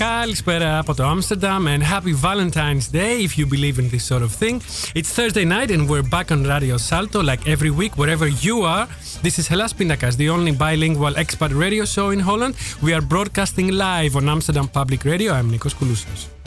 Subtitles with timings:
[0.00, 4.32] Καλησπέρα από το Amsterdam and happy Valentine's Day if you believe in this sort of
[4.42, 4.56] thing.
[4.98, 8.86] It's Thursday night and we're back on Radio Salto like every week wherever you are.
[9.26, 12.54] This is Hellas Pindakaas, the only bilingual expat radio show in Holland.
[12.84, 15.30] We are broadcasting live on Amsterdam Public Radio.
[15.38, 16.39] I'm Nikos Koulousos.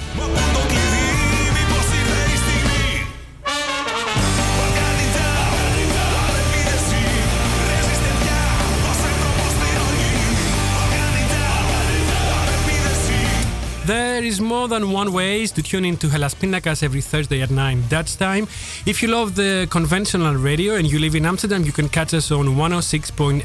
[14.33, 18.17] Is more than one ways to tune into Hellas Pindakaas every Thursday at 9 Dutch
[18.17, 18.47] time.
[18.87, 22.31] If you love the conventional radio and you live in Amsterdam, you can catch us
[22.31, 23.43] on 106.8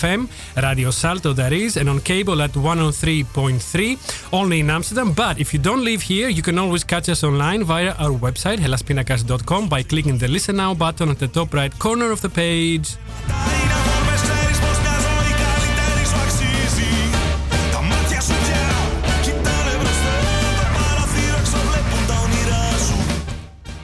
[0.00, 0.28] FM,
[0.60, 5.12] Radio Salto that is, and on cable at 103.3, only in Amsterdam.
[5.12, 8.58] But if you don't live here, you can always catch us online via our website,
[8.58, 12.96] hellaspindakaas.com, by clicking the Listen Now button at the top right corner of the page.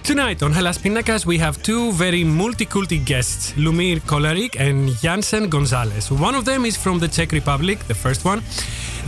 [0.02, 6.10] Tonight on Hellas Pindakaas, we have two very multi-culti guests, Lumir Kolarik and Jansen Gonzalez.
[6.10, 8.42] One of them is from the Czech Republic, the first one.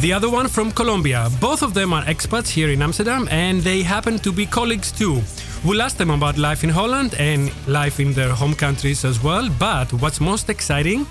[0.00, 1.28] The other one from Colombia.
[1.40, 5.22] Both of them are expats here in Amsterdam and they happen to be colleagues too.
[5.64, 9.48] We'll ask them about life in Holland and life in their home countries as well.
[9.58, 11.06] But what's most exciting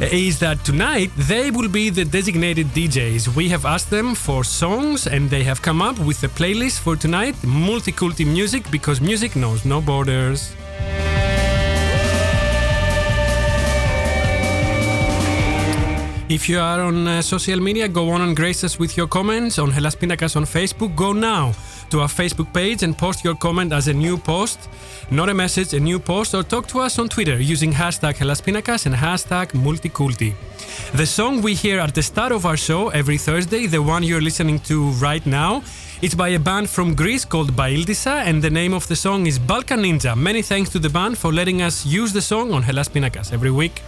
[0.00, 3.34] is that tonight they will be the designated DJs.
[3.36, 6.96] We have asked them for songs and they have come up with a playlist for
[6.96, 10.54] tonight, multiculti music, because music knows no borders.
[16.32, 19.58] If you are on uh, social media, go on and grace us with your comments
[19.58, 20.96] on Hellas Pindakaas on Facebook.
[20.96, 21.52] Go now
[21.90, 24.58] to our Facebook page and post your comment as a new post,
[25.10, 28.40] not a message, a new post, or talk to us on Twitter using hashtag Hellas
[28.40, 30.32] Pindakaas and hashtag Multiculti.
[30.94, 34.22] The song we hear at the start of our show every Thursday, the one you're
[34.22, 35.62] listening to right now,
[36.00, 39.38] it's by a band from Greece called Baildisa, and the name of the song is
[39.38, 40.16] Balkan Ninja.
[40.16, 43.50] Many thanks to the band for letting us use the song on Hellas Pindakaas every
[43.50, 43.82] week.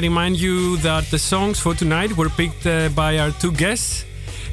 [0.00, 4.06] I remind you that the songs for tonight were picked uh, by our two guests.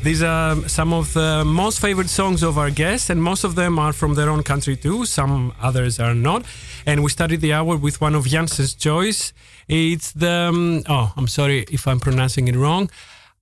[0.04, 3.80] These are some of the most favorite songs of our guests, and most of them
[3.80, 5.06] are from their own country too.
[5.06, 6.44] Some others are not.
[6.86, 9.32] And we started the hour with one of Jansen's choice.
[9.70, 12.90] It's the um, oh, I'm sorry if I'm pronouncing it wrong.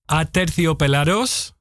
[0.08, 1.54] Aterciopelados.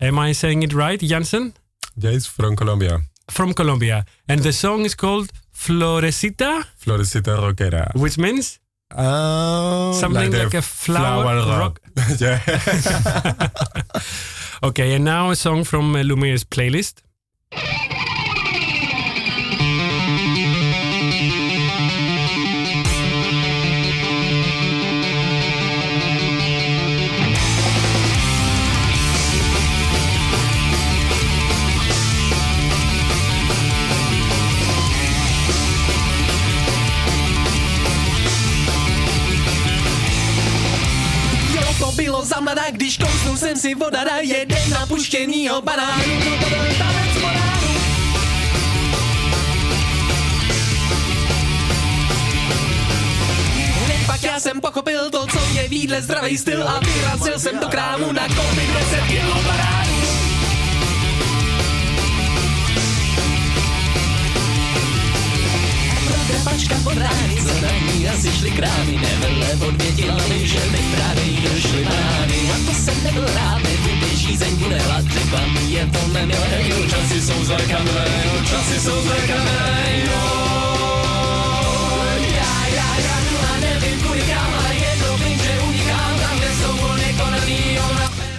[0.00, 1.54] Am I saying it right, Jansen?
[1.96, 3.00] Yeah, it's from Colombia.
[3.28, 7.90] From Colombia, and the song is called Florecita, Florecita rockera.
[7.96, 8.60] which means
[8.94, 11.80] Oh, Something the like a flower rock.
[12.18, 12.40] yeah.
[14.62, 14.94] okay.
[14.94, 17.02] And now a song from uh, Lumir's playlist.
[42.46, 46.02] Mladá, když kousnul jsem si vodara Jeden napuštěnýho banánu,
[53.84, 57.58] Hned pak já jsem pochopil to, co je v jídle zdravý styl A vyrazil jsem
[57.58, 59.34] do krámu na koupit 10 kilo
[66.56, 71.40] banánů Prodrapačka pod rány, zadaní asi šli krámy, nevele podvětila mi, že mi právě jí
[71.40, 72.50] došly banány.
[72.50, 76.76] A to jsem nebyl rád, nebude žízeň, bude hlad, řekla mi, je to nemilé, jo,
[76.88, 80.55] časy jsou zrkavé, jo, časy jsou zrkavé, jo.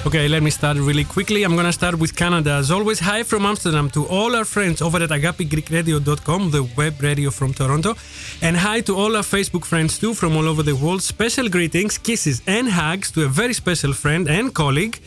[0.07, 1.43] Okay, let me start really quickly.
[1.43, 2.51] I'm gonna start with Canada.
[2.51, 7.29] As always, hi from Amsterdam to all our friends over at agapigreekradio.com, the web radio
[7.29, 7.93] from Toronto.
[8.41, 11.01] And hi to all our Facebook friends too from all over the world.
[11.01, 14.97] Special greetings, kisses, and hugs to a very special friend and colleague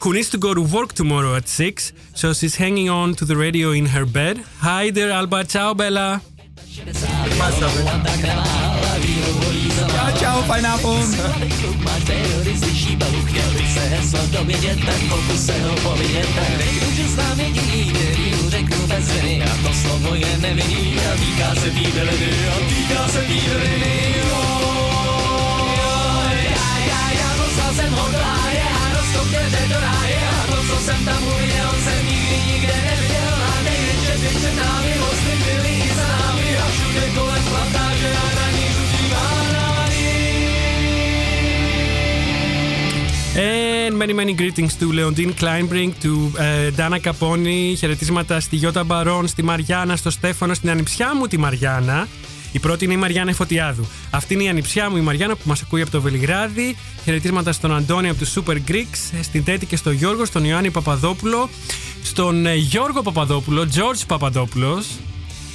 [0.00, 1.92] who needs to go to work tomorrow at 6.
[2.14, 4.44] So she's hanging on to the radio in her bed.
[4.60, 5.42] Hi there, Alba.
[5.42, 6.22] Ciao, Bella.
[10.34, 10.98] Čau, fajn nápon.
[26.50, 27.30] Já, já, já
[27.78, 27.94] jsem
[30.80, 31.53] jsem tam uviděl
[43.36, 49.26] And many many greetings to Leontine Kleinbrink, to uh, Dana Caponi, χαιρετίσματα στη Γιώτα Μπαρόν,
[49.26, 52.08] στη Μαριάννα, στο Στέφανο, στην ανιψιά μου τη Μαριάννα.
[52.52, 53.86] Η πρώτη είναι η Μαριάννα Φωτιάδου.
[54.10, 56.76] Αυτή είναι η ανιψιά μου η Μαριάννα που μας ακούει από το Βελιγράδι.
[57.04, 61.48] Χαιρετίσματα στον Αντώνη από τους Super Greeks, στην Τέτη και στο Γιώργο, στον Ιωάννη Παπαδόπουλο,
[62.02, 64.86] στον ε, Γιώργο Παπαδόπουλο, George Παπαδόπουλος,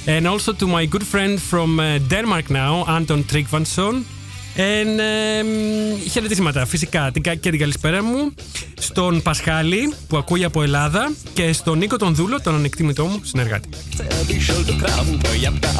[0.06, 4.19] and also to my good friend from uh, Denmark now, Anton Tryggvason.
[4.56, 8.34] And, um, χαιρετίσματα φυσικά την, κα- και την καλησπέρα μου
[8.78, 13.68] στον Πασχάλη που ακούει από Ελλάδα και στον Νίκο τον Δούλο, τον ανεκτήμητό μου συνεργάτη.
[14.28, 15.70] Vyšel do krámu pro jabka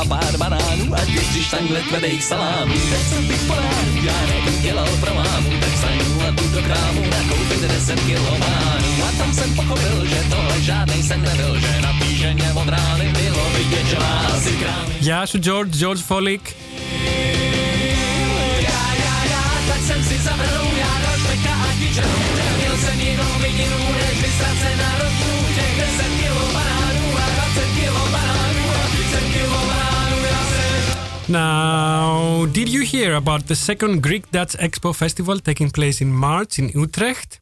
[31.31, 36.59] Now, did you hear about the second Greek Dutch Expo Festival taking place in March
[36.59, 37.41] in Utrecht?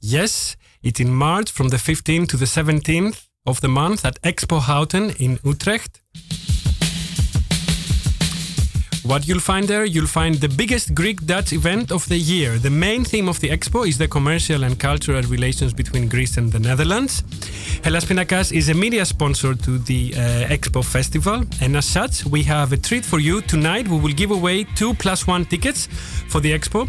[0.00, 4.60] Yes, it's in March from the 15th to the 17th of the month at Expo
[4.60, 6.00] Houten in Utrecht.
[9.04, 12.58] What you'll find there, you'll find the biggest Greek Dutch event of the year.
[12.58, 16.50] The main theme of the expo is the commercial and cultural relations between Greece and
[16.50, 17.22] the Netherlands.
[17.84, 22.44] Hellas Pindakaas is a media sponsor to the uh, Expo Festival, and as such, we
[22.44, 23.42] have a treat for you.
[23.42, 25.86] Tonight, we will give away two plus one tickets
[26.28, 26.88] for the expo.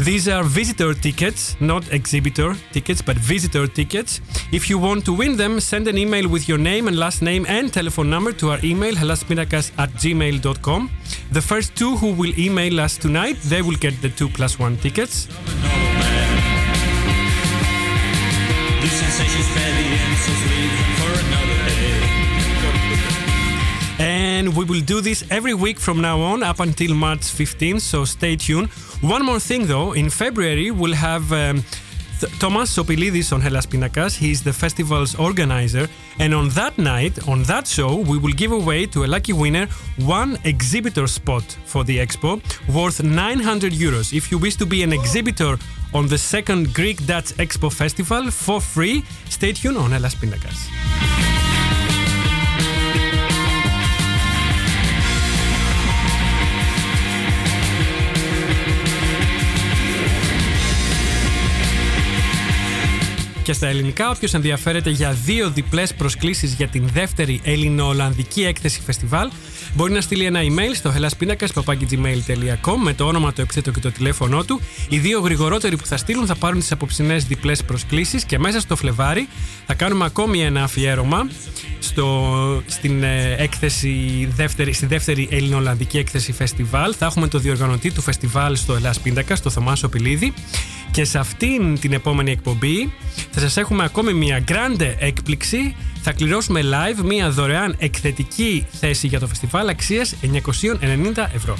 [0.00, 4.22] These are visitor tickets, not exhibitor tickets, but visitor tickets.
[4.50, 7.44] If you want to win them, send an email with your name and last name
[7.46, 10.90] and telephone number to our email, helaspinakas at gmail.com.
[11.32, 14.78] The first two who will email us tonight, they will get the two plus one
[14.78, 15.28] tickets.
[23.98, 28.06] And we will do this every week from now on up until March 15th, so
[28.06, 28.70] stay tuned.
[29.02, 31.64] One more thing though, in February we'll have um,
[32.20, 34.14] Th- Thomas Sopilidis on Hellas Pindakaas.
[34.14, 35.88] He's the festival's organizer.
[36.18, 39.66] And on that night, on that show, we will give away to a lucky winner
[39.96, 42.42] one exhibitor spot for the expo
[42.74, 44.12] worth 900 euros.
[44.12, 45.56] If you wish to be an exhibitor
[45.94, 51.49] on the second Greek Dutch Expo Festival for free, stay tuned on Hellas Pindakaas.
[63.50, 69.30] Και στα ελληνικά, όποιος ενδιαφέρεται για δύο διπλές προσκλήσεις για την δεύτερη Ελληνο-Ολλανδική έκθεση φεστιβάλ,
[69.74, 74.44] μπορεί να στείλει ένα email στο hellaspinaka.gmail.com με το όνομα, το επίθετο και το τηλέφωνό
[74.44, 74.60] του.
[74.88, 78.76] Οι δύο γρηγορότεροι που θα στείλουν θα πάρουν τις απόψινές διπλές προσκλήσεις και μέσα στο
[78.76, 79.28] Φλεβάρι
[79.66, 81.28] θα κάνουμε ακόμη ένα αφιέρωμα
[81.78, 86.94] στο, στην ε, έκθεση δεύτερη, στη δεύτερη Ελληνο-Ολλανδική έκθεση φεστιβάλ.
[86.98, 90.32] Θα έχουμε το διοργανωτή του φεστιβάλ στο Ελλάς Πίντακα, στο Θωμάσο Πιλίδη.
[90.90, 92.92] Και σε αυτήν την επόμενη εκπομπή
[93.30, 95.76] θα σας έχουμε ακόμη μια grande έκπληξη.
[96.02, 101.56] Θα κληρώσουμε live μια δωρεάν εκθετική θέση για το φεστιβάλ αξίας 990 ευρώ.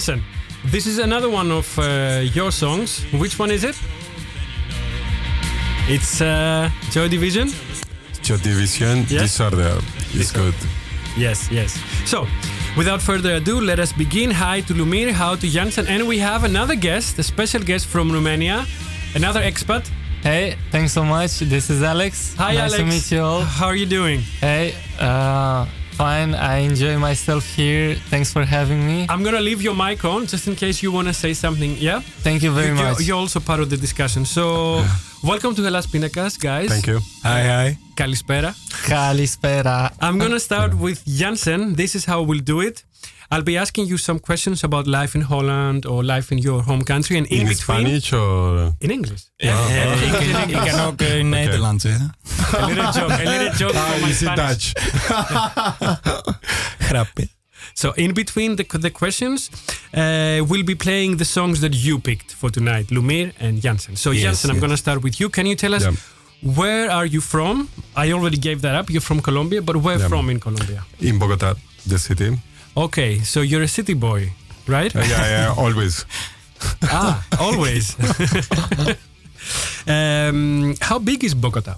[0.00, 0.22] Jansen,
[0.64, 3.04] this is another one of uh, your songs.
[3.12, 3.76] Which one is it?
[5.88, 7.48] It's uh, Joy Division?
[8.24, 9.22] Your division Yes.
[9.22, 9.78] disorder
[10.14, 10.54] is good.
[11.18, 11.78] Yes, yes.
[12.06, 12.26] So,
[12.78, 14.30] without further ado, let us begin.
[14.30, 18.10] Hi to Lumir, hi to Jansen, and we have another guest, a special guest from
[18.10, 18.64] Romania,
[19.14, 19.86] another expat.
[20.22, 21.40] Hey, thanks so much.
[21.40, 22.34] This is Alex.
[22.38, 22.76] Hi, nice Alex.
[22.78, 23.40] to meet you all.
[23.42, 24.20] How are you doing?
[24.40, 25.66] Hey, uh,
[26.00, 26.34] fine.
[26.34, 27.94] I enjoy myself here.
[28.12, 29.06] Thanks for having me.
[29.12, 31.72] I'm gonna leave your mic on just in case you wanna say something.
[31.88, 32.00] Yeah.
[32.26, 33.00] Thank you very You- much.
[33.06, 34.24] you're also part of the discussion.
[34.24, 34.44] So,
[35.32, 36.68] welcome to Hellas Pindakaas, guys.
[36.68, 36.98] Thank you.
[37.22, 37.78] Hi, hi.
[38.00, 38.50] Kalispera.
[38.88, 39.78] Kalispera.
[40.00, 41.74] I'm gonna start with Jansen.
[41.76, 42.76] This is how we'll do it.
[43.32, 46.82] I'll be asking you some questions about life in Holland or life in your home
[46.82, 48.70] country, and in, In between, Spanish or uh?
[48.80, 49.22] in English.
[49.36, 51.90] Ik kan ook in Nederlands, hè?
[52.60, 53.12] A little joke.
[53.12, 54.72] A little joke for ah, my is it Spanish.
[54.72, 54.72] Dutch?
[56.88, 57.28] Grapje.
[57.74, 59.48] So in between the, the questions,
[59.94, 60.00] uh,
[60.48, 63.96] we'll be playing the songs that you picked for tonight, Lumir and Jansen.
[63.96, 65.28] So Yes, Jansen, I'm going to start with you.
[65.30, 65.94] Can you tell us Yeah.
[66.56, 67.68] where are you from?
[67.96, 68.88] I already gave that up.
[68.90, 70.08] You're from Colombia, but where Yeah.
[70.08, 70.84] from in Colombia?
[70.98, 71.54] In Bogota,
[71.86, 72.38] the city.
[72.76, 74.32] Okay, so you're a city boy,
[74.68, 74.94] right?
[74.94, 76.04] Uh, yeah, yeah, always.
[76.84, 77.96] ah, always.
[79.86, 81.74] um, how big is Bogota?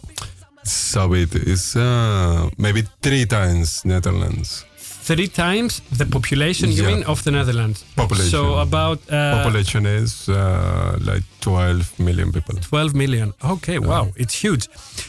[0.65, 4.65] So it is uh, maybe three times Netherlands.
[4.77, 6.95] Three times the population, you Yeah.
[6.95, 7.85] mean, of the Netherlands.
[7.97, 8.31] Population.
[8.31, 12.55] So about uh, Population is uh, like 12 million people.
[12.61, 13.33] 12 million.
[13.43, 14.69] Okay, wow, it's huge.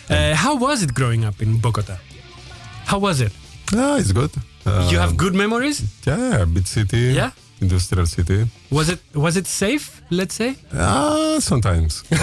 [0.09, 1.97] Uh, how was it growing up in Bogota?
[2.85, 3.31] How was it?
[3.71, 4.31] Yeah, it's good.
[4.65, 5.83] You have good memories?
[6.05, 7.13] Yeah, big city.
[7.15, 7.31] Yeah?
[7.61, 8.45] Industrial city.
[8.71, 10.01] Was it was it safe?
[10.09, 12.03] Let's say Ah, sometimes.
[12.11, 12.17] we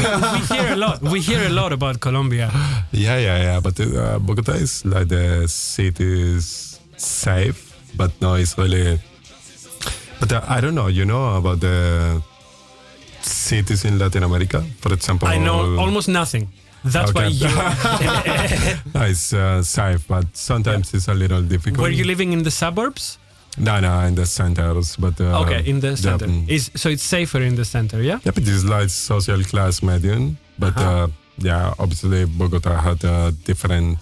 [0.56, 1.00] hear a lot.
[1.02, 2.50] We hear a lot about Colombia.
[2.92, 3.60] yeah, yeah, yeah.
[3.60, 7.58] But uh, Bogota is like the city is safe,
[7.96, 9.00] but no, it's really.
[10.20, 10.88] But uh, I don't know.
[10.88, 12.20] You know about the
[13.22, 15.28] cities in Latin America, for example.
[15.28, 16.48] I know almost nothing.
[16.84, 17.46] That's why you
[18.94, 21.82] No, it's uh, safe, but sometimes it's a little difficult.
[21.82, 23.18] were you living in the suburbs?
[23.58, 26.26] No, no, in the centers, but uh, okay, in the yeah, center.
[26.26, 26.48] mm.
[26.48, 28.18] Is so it's safer in the center, yeah?
[28.24, 30.38] Yeah, but it's like social class medium.
[30.58, 31.04] But Uh-huh.
[31.04, 31.08] uh,
[31.38, 33.98] yeah, obviously Bogota had uh, different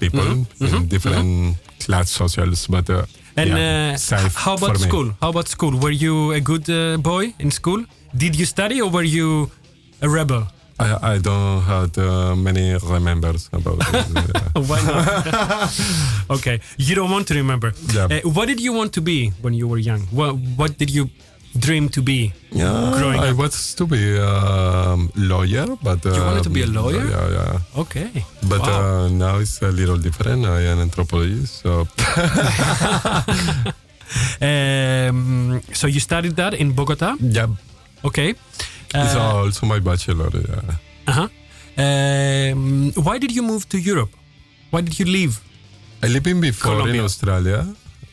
[0.00, 2.66] people Mhm, in different class socials.
[2.68, 3.04] But uh,
[3.36, 4.88] And yeah, uh, how about for me.
[4.88, 5.08] school?
[5.20, 5.74] How about school?
[5.78, 7.84] Were you a good uh, boy in school?
[8.14, 9.50] Did you study or were you
[10.00, 10.46] a rebel?
[10.80, 14.06] I, I don't have uh, many remembers about it.
[14.68, 15.70] Why not?
[16.38, 17.72] okay, you don't want to remember.
[17.94, 18.08] Yeah.
[18.10, 20.00] Uh, what did you want to be when you were young?
[20.10, 21.08] What What did you
[21.58, 22.32] dream to be?
[22.50, 23.36] Yeah, Growing I up.
[23.36, 27.04] was to be a lawyer, but uh, wanted to be a lawyer?
[27.04, 27.80] Yeah, yeah.
[27.82, 28.24] Okay.
[28.48, 29.04] But Wow.
[29.04, 30.46] uh, now it's a little different.
[30.46, 31.86] I am an anthropologist, so
[34.40, 37.16] um, so you studied that in Bogota.
[37.20, 37.46] yeah.
[38.04, 38.34] Okay.
[38.94, 40.30] It's Uh, also my bachelor.
[40.34, 40.76] Yeah.
[41.10, 41.28] uh-huh.
[41.84, 44.12] Um, why did you move to Europe?
[44.70, 45.40] Why did you leave?
[46.02, 47.60] I lived in before in Australia.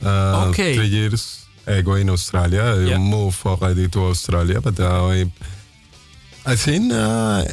[0.02, 0.76] Uh, Okay.
[0.76, 1.24] Three years
[1.68, 2.64] ago in Australia.
[2.78, 2.98] I Yeah.
[3.16, 5.26] moved already to Australia, but I,
[6.46, 7.44] I think uh,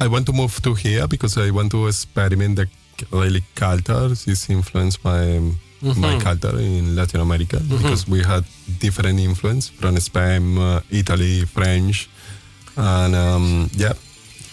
[0.00, 2.66] I want to move to here because I want to experiment the
[3.12, 4.10] really culture.
[4.12, 5.22] It's influenced by
[5.82, 8.44] my culture in Latin America because we had
[8.80, 12.08] different influence from Spain, uh, Italy, French,
[12.76, 13.92] and um, yeah,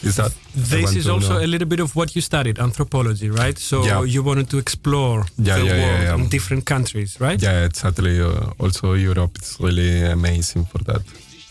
[0.04, 0.32] is that.
[0.56, 1.44] This is also know.
[1.44, 3.58] a little bit of what you studied, anthropology, right?
[3.58, 4.04] So Yeah.
[4.04, 6.16] you wanted to explore Yeah, the yeah, world yeah.
[6.16, 7.42] in different countries, right?
[7.42, 8.22] Yeah, exactly.
[8.22, 11.02] Uh, also, Europe is really amazing for that.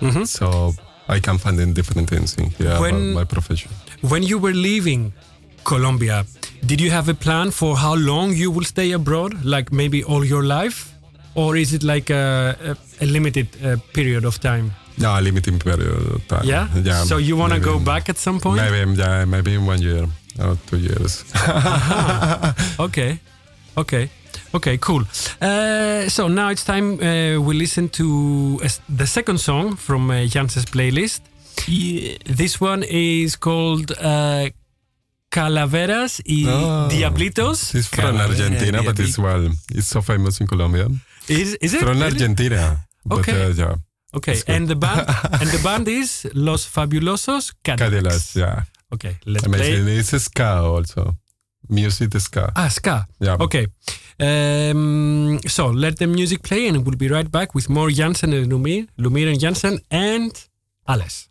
[0.01, 0.27] Mhm.
[0.27, 0.75] So
[1.09, 3.71] I can find in different things in here When- about my profession.
[4.03, 5.13] When you were leaving
[5.64, 6.25] Colombia,
[6.66, 9.44] did you have a plan for how long you will stay abroad?
[9.44, 10.92] Like maybe all your life?
[11.35, 12.57] Or is it like a,
[13.01, 14.72] a, a limited uh, period of time?
[14.98, 16.44] Yeah, limiting period of time.
[16.44, 16.68] Yeah?
[16.85, 17.05] yeah.
[17.05, 18.57] so you want to maybe- go back at some point?
[18.57, 20.07] Maybe, yeah, maybe in one year
[20.38, 21.25] or two years.
[22.79, 23.18] Okay.
[23.77, 24.09] Okay.
[24.55, 25.03] Okay, cool.
[25.40, 30.27] Uh, so now it's time uh, we listen to uh, the second song from uh,
[30.27, 31.20] Jansen's playlist.
[32.37, 34.51] This one is called uh,
[35.33, 36.88] Calaveras y Oh.
[36.90, 37.75] Diablitos.
[37.75, 40.87] It's from Calavera Argentina, but it's well, it's so famous in Colombia.
[41.27, 41.81] Is, is it?
[41.81, 42.12] From really?
[42.12, 42.87] Argentina.
[43.05, 43.42] But, Okay.
[43.47, 43.75] uh, yeah,
[44.14, 45.09] Okay, and the band
[45.40, 47.81] and the band is Los Fabulosos Cadillacs.
[47.81, 48.62] Cadillacs, yeah.
[48.92, 49.73] Okay, let's play.
[49.81, 49.99] Amazing.
[49.99, 51.16] It's ska also.
[51.71, 52.53] Music ska.
[52.55, 53.07] Ah, ska.
[53.21, 53.40] Yeah.
[53.40, 53.66] Okay.
[54.21, 58.53] Um, so let the music play and we'll be right back with more Jansen and
[58.53, 60.33] Lumir, Lumir and Jansen and
[60.87, 61.29] Alice.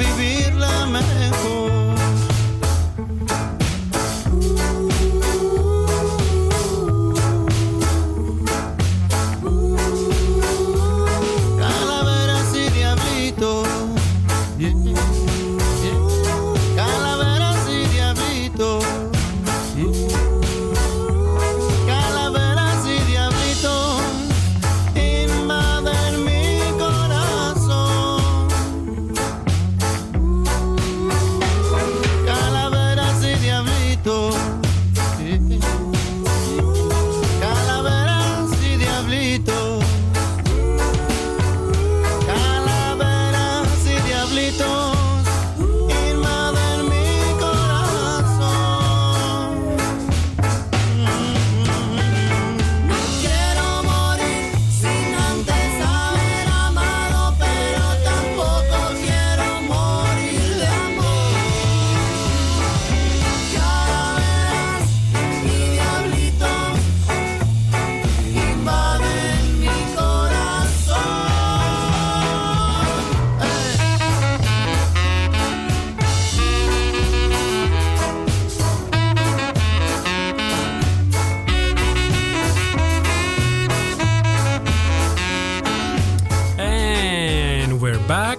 [0.00, 0.45] Es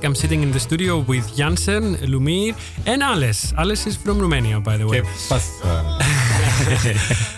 [0.07, 3.51] I'm sitting in the studio with Jansen, Lumir, and Alice.
[3.57, 5.01] Alice is from Romania, by the way.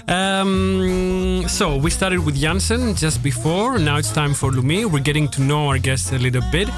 [0.08, 3.80] Um, so we started with Jansen just before.
[3.80, 4.86] Now it's time for Lumir.
[4.86, 6.70] We're getting to know our guests a little bit.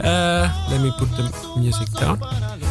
[0.00, 2.18] Uh, let me put the music down.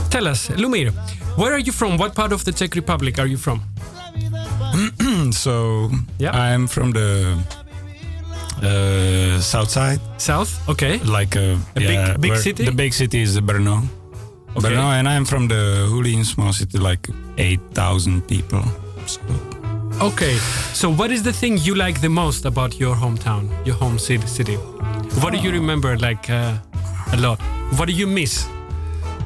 [0.10, 0.92] Tell us, Lumir,
[1.38, 1.98] where are you from?
[1.98, 3.62] What part of the Czech Republic are you from?
[5.32, 6.32] so Yeah.
[6.32, 7.38] I'm from the
[8.64, 10.50] uh, south side, South?
[10.70, 10.98] Okay.
[11.00, 12.66] like uh, A big- yeah, big where- city?
[12.66, 13.84] The big city is Brno.
[14.56, 14.70] Okay.
[14.70, 18.64] Brno, and I'm from the Hulin small city, like eight thousand people.
[19.06, 19.22] So,
[20.02, 20.38] Okay.
[20.74, 24.28] So, what is the thing you like the most about your hometown, your home city?
[24.28, 24.56] city?
[25.22, 26.58] What do you remember like uh,
[27.14, 27.40] a lot?
[27.78, 28.48] What do you miss?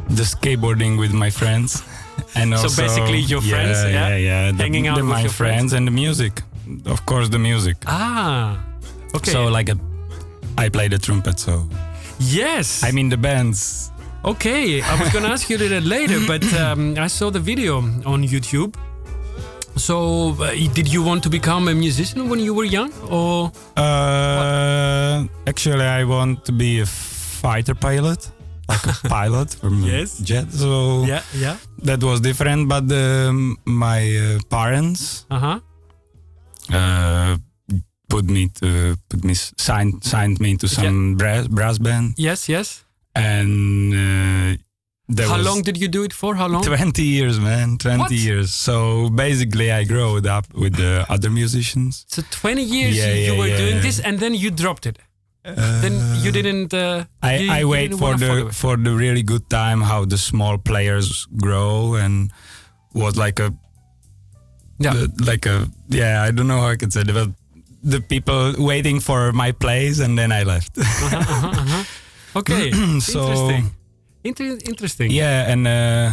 [0.09, 1.83] the skateboarding with my friends,
[2.35, 4.09] and So also basically your friends, yeah?
[4.09, 5.35] yeah, yeah, the, Hanging out the, with my friends.
[5.71, 6.41] friends and the music,
[6.85, 7.77] of course, the music.
[7.87, 8.59] Ah.
[9.15, 9.31] Okay.
[9.31, 9.77] So like a,
[10.57, 11.67] I play the trumpet, so
[12.19, 12.83] yes.
[12.83, 13.91] I mean the bands.
[14.23, 18.23] Okay, I was gonna ask you that later, but um, I saw the video on
[18.23, 18.75] YouTube.
[19.77, 25.25] So, uh, did you want to become a musician when you were young, or Uh,
[25.47, 28.29] actually, I want to be a fighter pilot,
[28.67, 30.19] like a pilot from Yes.
[30.19, 30.51] a jet.
[30.51, 32.67] So yeah, yeah, that was different.
[32.67, 35.59] But um, my uh, parents uh huh,
[36.69, 37.37] uh,
[38.13, 38.67] put me to
[39.09, 39.33] put me
[39.67, 42.67] signed signed me to some brass, brass band, yes, yes.
[43.15, 44.57] and uh,
[45.15, 46.35] there How long did you do it for?
[46.35, 46.63] How long?
[46.63, 47.77] 20 years, man.
[47.77, 48.11] 20 What?
[48.11, 48.53] years.
[48.53, 52.05] So basically, I grew up with the other musicians.
[52.07, 53.57] So 20 years Yeah, you yeah, were yeah.
[53.63, 54.97] doing this, and then you dropped it.
[55.83, 55.93] then
[56.23, 56.73] you didn't.
[56.73, 60.05] Uh, I, you- I you wait didn't for the for the really good time how
[60.05, 62.31] the small players grow and
[62.93, 63.49] was like a
[64.79, 64.93] Yeah.
[64.93, 67.29] the- like a yeah I don't know how I can say it but
[67.83, 70.77] the people waiting for my plays and then I left
[72.35, 73.71] Okay, So- interesting.
[74.23, 75.09] Inter- interesting.
[75.11, 76.11] yeah and uh,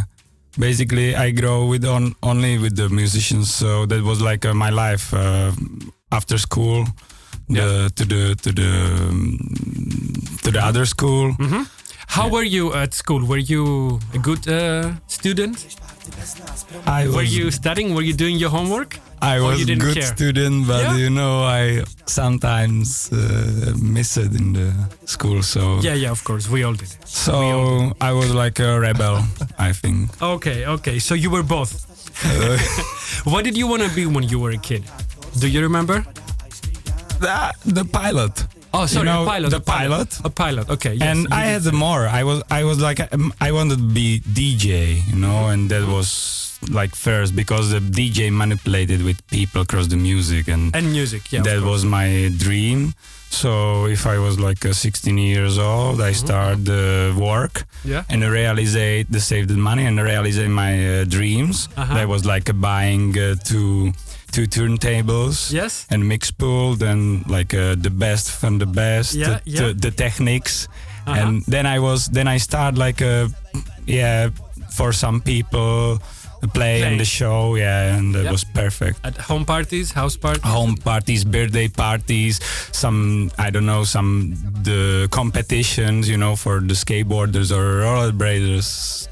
[0.59, 4.70] basically I grow with on only with the musicians so that was like uh, my
[4.70, 5.52] life uh,
[6.11, 6.87] after school
[7.48, 8.70] the, to the to the
[9.09, 9.37] um,
[10.42, 11.66] to the other school Mhm.
[12.09, 13.20] How were you at school?
[13.26, 15.76] Were you a good uh, student?
[16.87, 17.94] I Were you studying?
[17.94, 18.96] Were you doing your homework?
[19.22, 20.02] I was a good care?
[20.16, 20.96] student, but Yeah?
[20.96, 24.72] you know, I sometimes uh, miss it in the
[25.04, 25.42] school.
[25.42, 26.48] So, Yeah, yeah, of course.
[26.48, 26.88] We all did.
[27.04, 29.22] so I was like a rebel,
[29.59, 30.11] I think.
[30.22, 30.98] Okay, okay.
[30.98, 31.72] So you were both.
[33.24, 34.83] what did you want to be when you were a kid?
[35.38, 36.04] Do you remember?
[37.20, 38.44] The, the pilot.
[38.72, 39.50] Oh, sorry, know, a pilot.
[39.50, 40.11] the a pilot.
[40.11, 40.20] pilot.
[40.24, 40.70] A pilot.
[40.70, 40.94] Okay.
[40.94, 41.02] Yes.
[41.09, 41.64] and I did.
[41.64, 42.07] had more.
[42.07, 45.87] I was, I was like, um, I wanted to be DJ, you know, and that
[45.88, 51.33] was like first because the DJ manipulated with people across the music and and music.
[51.33, 51.42] Yeah.
[51.42, 52.94] that was my dream.
[53.31, 57.90] So if I was like uh, 16 years old, I started uh, work Mm-hmm.
[57.92, 58.03] Yeah.
[58.11, 58.75] and I realized
[59.12, 61.68] the saved the money and I realized my uh, dreams.
[61.77, 61.94] Uh-huh.
[61.94, 63.92] That was like buying uh, two
[64.33, 65.87] two turntables Yes.
[65.90, 69.61] and mix pool, then like uh, the best from the best, Yeah, the, yeah.
[69.68, 70.68] The, the techniques,
[71.07, 71.21] Uh-huh.
[71.21, 73.29] and then I was then I start like uh,
[73.87, 74.31] yeah
[74.77, 75.99] for some people
[76.46, 76.98] playing Playing.
[76.98, 78.31] the show, yeah, and it Yeah.
[78.31, 80.44] was perfect At home parties, house parties.
[80.44, 82.38] home parties, birthday parties,
[82.72, 89.09] some I don't know, some the competitions, you know, for the skateboarders or rollerbladers.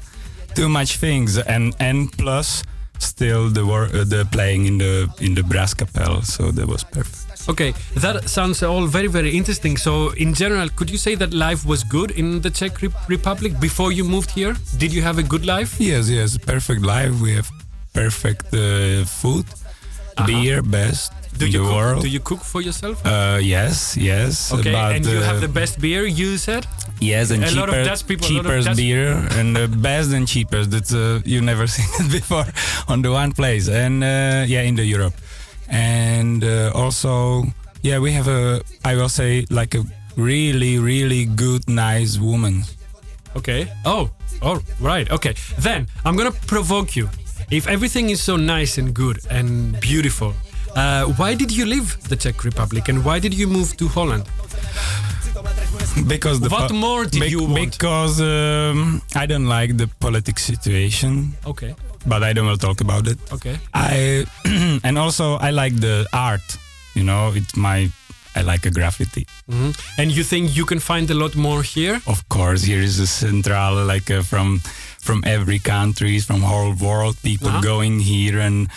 [0.55, 2.63] Too much things, and and plus
[2.99, 6.83] still the wor- uh, the playing in the in the brass capel, so that was
[6.83, 7.26] perfect.
[7.49, 9.77] Okay, that sounds all very, very interesting.
[9.77, 13.57] So, in general, could you say that life was good in the Czech Re- Republic
[13.59, 14.53] before you moved here?
[14.77, 15.79] Did you have a good life?
[15.79, 17.13] Yes, yes, perfect life.
[17.21, 17.49] We have
[17.93, 19.45] perfect uh, food,
[20.25, 22.01] beer, best Do in you the cook, world.
[22.01, 22.97] do you cook for yourself?
[23.05, 24.51] uh, yes, yes.
[24.51, 26.05] okay, but, and you uh, have the best beer.
[26.05, 26.65] You said.
[26.99, 29.67] Yes, and A lot of cheaper, Dutch people- a lot of cheapest beer and the
[29.67, 30.71] best and cheapest.
[30.71, 32.45] That's uh, you never seen it before
[32.87, 35.13] on the one place, and uh, yeah, in the Europe,
[35.69, 37.43] and uh, also
[37.81, 39.83] yeah, we have a I will say like a
[40.15, 42.63] really really good nice woman.
[43.35, 43.71] Okay.
[43.85, 44.09] Oh,
[44.41, 45.09] oh, right.
[45.11, 45.35] Okay.
[45.59, 47.09] Then I'm gonna provoke you.
[47.51, 50.33] If everything is so nice and good and beautiful,
[50.75, 54.25] uh, why did you leave the Czech Republic and why did you move to Holland?
[56.07, 57.71] Because the What more did bec- you want?
[57.71, 61.75] Because um, I don't like the politics situation, Okay.
[62.07, 63.17] But I don't want to talk about it.
[63.31, 63.57] Okay.
[63.73, 64.25] I
[64.83, 66.57] and also I like the art.
[66.95, 67.89] You know, it's my
[68.35, 69.25] I like a graffiti.
[69.49, 69.73] Mhm.
[69.97, 72.01] And you think you can find a lot more here?
[72.05, 74.59] Of course, here is a central like uh, from
[75.01, 77.61] from every country, from whole world, people Uh-huh.
[77.61, 78.67] going here and.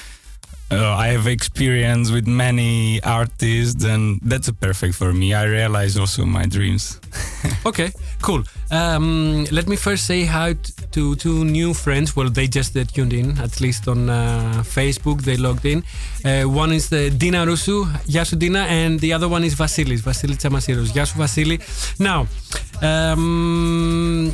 [0.72, 5.34] Uh, I have experience with many artists, and that's a perfect for me.
[5.34, 7.00] I realize also my dreams.
[7.66, 7.90] Okay,
[8.22, 8.42] cool.
[8.72, 10.54] Um, let me first say hi
[10.92, 12.14] to two new friends.
[12.14, 15.22] Well, they just uh, tuned in, at least on uh, Facebook.
[15.22, 15.82] They logged in.
[16.24, 20.36] Uh, one is the Dina Rusu, Yasu Dina, and the other one is Vasilis, Vasilis
[20.38, 20.92] Tsamasiros.
[20.92, 21.58] Yasu Vasili.
[21.98, 22.28] Now,
[22.86, 24.32] um,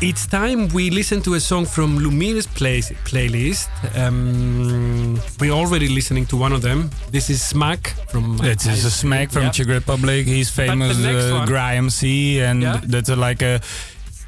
[0.00, 3.68] it's time we listen to a song from Lumir's play- playlist.
[3.96, 6.90] Um, we're already listening to one of them.
[7.12, 8.40] This is Smack from.
[8.42, 9.50] It's just a smack from Yeah.
[9.52, 10.26] Czech Republic.
[10.26, 12.80] He's famous uh, Graham C, and Yeah.
[12.82, 13.60] that's a, like a.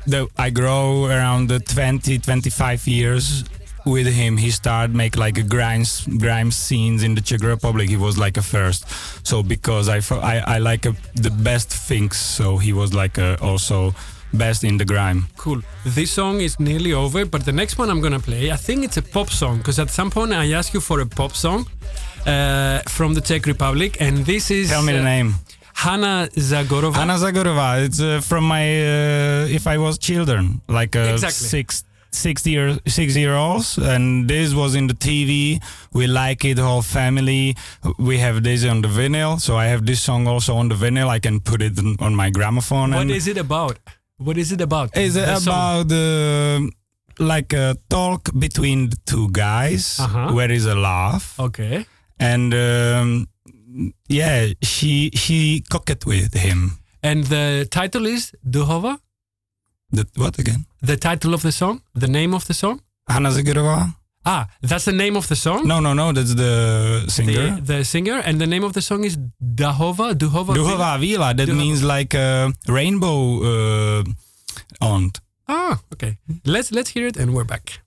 [0.09, 3.45] The, I grow around the 20, 25 years
[3.85, 4.37] with him.
[4.37, 5.85] He started make like a grime
[6.19, 7.89] grime scenes in the Czech Republic.
[7.89, 8.87] He was like a first.
[9.27, 13.37] So because I I, I like a, the best things, so he was like a,
[13.43, 13.95] also
[14.33, 15.27] best in the grime.
[15.37, 15.61] Cool.
[15.85, 18.97] This song is nearly over, but the next one I'm gonna play, I think it's
[18.97, 21.67] a pop song because at some point I asked you for a pop song
[22.27, 24.69] uh, from the Czech Republic, and this is.
[24.69, 25.35] Tell me the uh, name.
[25.83, 26.95] Hanna Zagorova.
[26.97, 27.85] Hanna Zagorova.
[27.85, 31.47] It's uh, from my uh, if I was children, like uh, Exactly.
[31.49, 35.63] six six year six year olds, and this was in the TV.
[35.93, 37.55] We like it, whole family.
[37.99, 41.09] We have this on the vinyl, so I have this song also on the vinyl.
[41.09, 42.91] I can put it on- my gramophone.
[42.93, 43.79] What is it about?
[44.17, 44.97] What is it about?
[44.97, 50.33] Is it The about uh, like a talk between the two guys Uh-huh.
[50.35, 51.39] where is a laugh?
[51.39, 51.87] Okay.
[52.19, 53.29] And um,
[54.09, 56.79] yeah, she she coquette with him.
[57.03, 58.99] And the title is Duhova?
[59.91, 60.67] The, what again?
[60.83, 61.83] The title of the song?
[61.95, 62.83] The name of the song?
[63.09, 63.95] Hanna Zagorova.
[64.27, 65.67] Ah, that's the name of the song?
[65.67, 66.13] No, no, no.
[66.13, 67.57] That's the singer.
[67.57, 70.13] The, the singer, and the name of the song is Dahova?
[70.15, 70.55] Duhova?
[70.55, 71.33] Duhova Vila.
[71.35, 71.57] That Duhova.
[71.57, 74.05] means like a rainbow uh,
[74.81, 75.21] aunt.
[75.47, 76.19] Ah, okay.
[76.45, 77.81] Let's let's hear it, and we're back.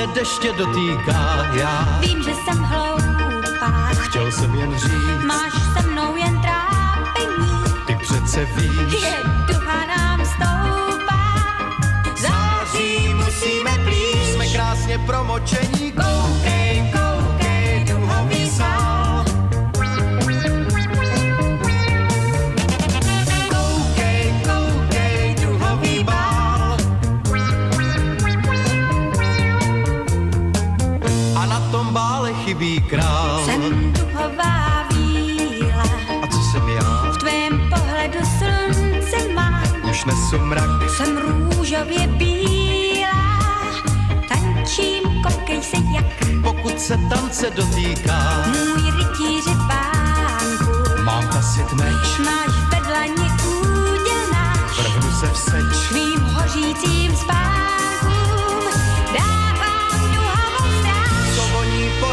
[0.00, 6.16] Se deště dotýká, já Vím, že jsem hloupá, chtěl jsem jen říct, máš se mnou
[6.16, 7.50] jen trápení.
[7.86, 11.34] ty přece víš, Je ducha nám stoupá,
[12.16, 14.32] září musíme plíš.
[14.34, 16.59] jsme krásně promočení, koukej,
[40.30, 43.40] Už nesu mrak, Jsem růžově bílá,
[44.28, 48.44] tančím, koukej se jak pokud se tance dotýká.
[48.46, 51.02] můj rytíři pánku.
[51.02, 55.88] Mám tasit meč, Máš vedlani úděl náš, vrhnu se v seč.
[55.88, 58.64] tvým hořícím spánkům
[59.14, 61.34] dávám duhovou stráž.
[61.36, 62.06] Co voní po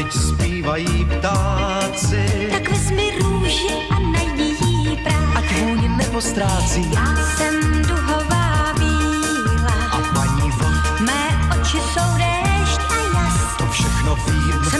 [0.00, 2.48] vždyť zpívají ptáci.
[2.50, 5.36] Tak vezmi růži a najdi jí práh.
[5.36, 12.96] Ať vůně nepostrácí Já jsem duhová víla, a paní vod, mé oči jsou déšť a
[13.14, 13.56] jas.
[13.58, 14.70] to všechno vím.
[14.70, 14.79] Jsem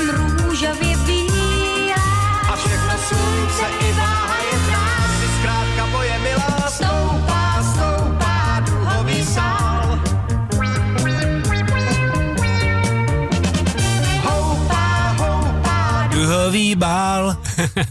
[16.81, 17.37] Duhový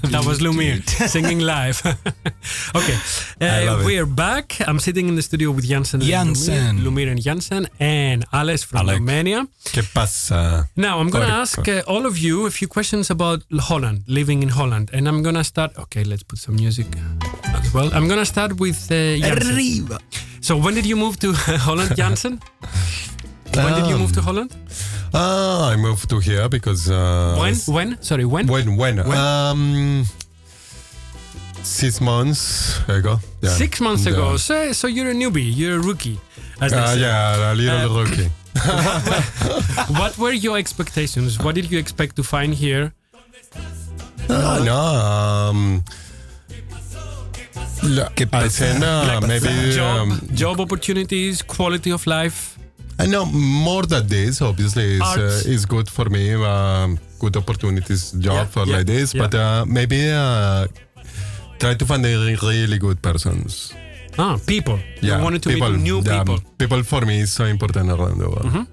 [0.12, 0.82] that was Lumir
[1.14, 1.82] singing live.
[2.76, 2.98] okay,
[3.42, 4.58] uh, we're back.
[4.68, 6.78] I'm sitting in the studio with Jansen, and Jansen.
[6.78, 9.00] Lumir, Lumir and Jansen, and Alex from Alec.
[9.00, 9.48] Romania.
[9.64, 10.70] ¿Qué pasa?
[10.76, 14.42] Now I'm going to ask uh, all of you a few questions about Holland, living
[14.42, 15.78] in Holland, and I'm going to start.
[15.78, 16.88] Okay, let's put some music
[17.54, 17.90] as well.
[17.94, 19.56] I'm going to start with uh, Jansen.
[19.56, 20.00] Arriba.
[20.42, 22.42] So when did you move to Holland, Jansen?
[23.56, 24.52] When did you move to Holland?
[25.14, 27.56] Ah, I moved to here because uh, When?
[27.76, 28.02] When?
[28.02, 28.48] Sorry, when?
[28.48, 29.18] when when When?
[29.18, 30.06] um
[31.64, 33.20] six months ago.
[33.42, 33.50] Yeah.
[33.52, 34.14] Six months Yeah.
[34.14, 34.38] ago.
[34.38, 35.50] So, so you're a newbie.
[35.56, 36.20] You're a rookie.
[36.62, 37.00] As they Uh, say.
[37.02, 38.30] yeah, a little Uh, rookie.
[40.00, 41.38] what were your expectations?
[41.40, 42.94] What did you expect to find here?
[44.30, 45.84] Uh, no, um,
[47.84, 52.59] la- I said no, Like maybe job, um, job opportunities, quality of life.
[53.00, 54.42] I know more than this.
[54.42, 56.34] Obviously, is uh, is good for me.
[56.34, 59.14] Um, good opportunities, job Yeah, for yeah, like this.
[59.14, 59.22] yeah.
[59.22, 60.68] But uh, maybe uh,
[61.60, 63.74] try to find a really good persons.
[64.18, 64.80] Ah, people.
[65.02, 66.40] Yeah, you wanted to people, meet new people.
[66.58, 68.52] People for me is so important around the world.
[68.52, 68.68] Mhm.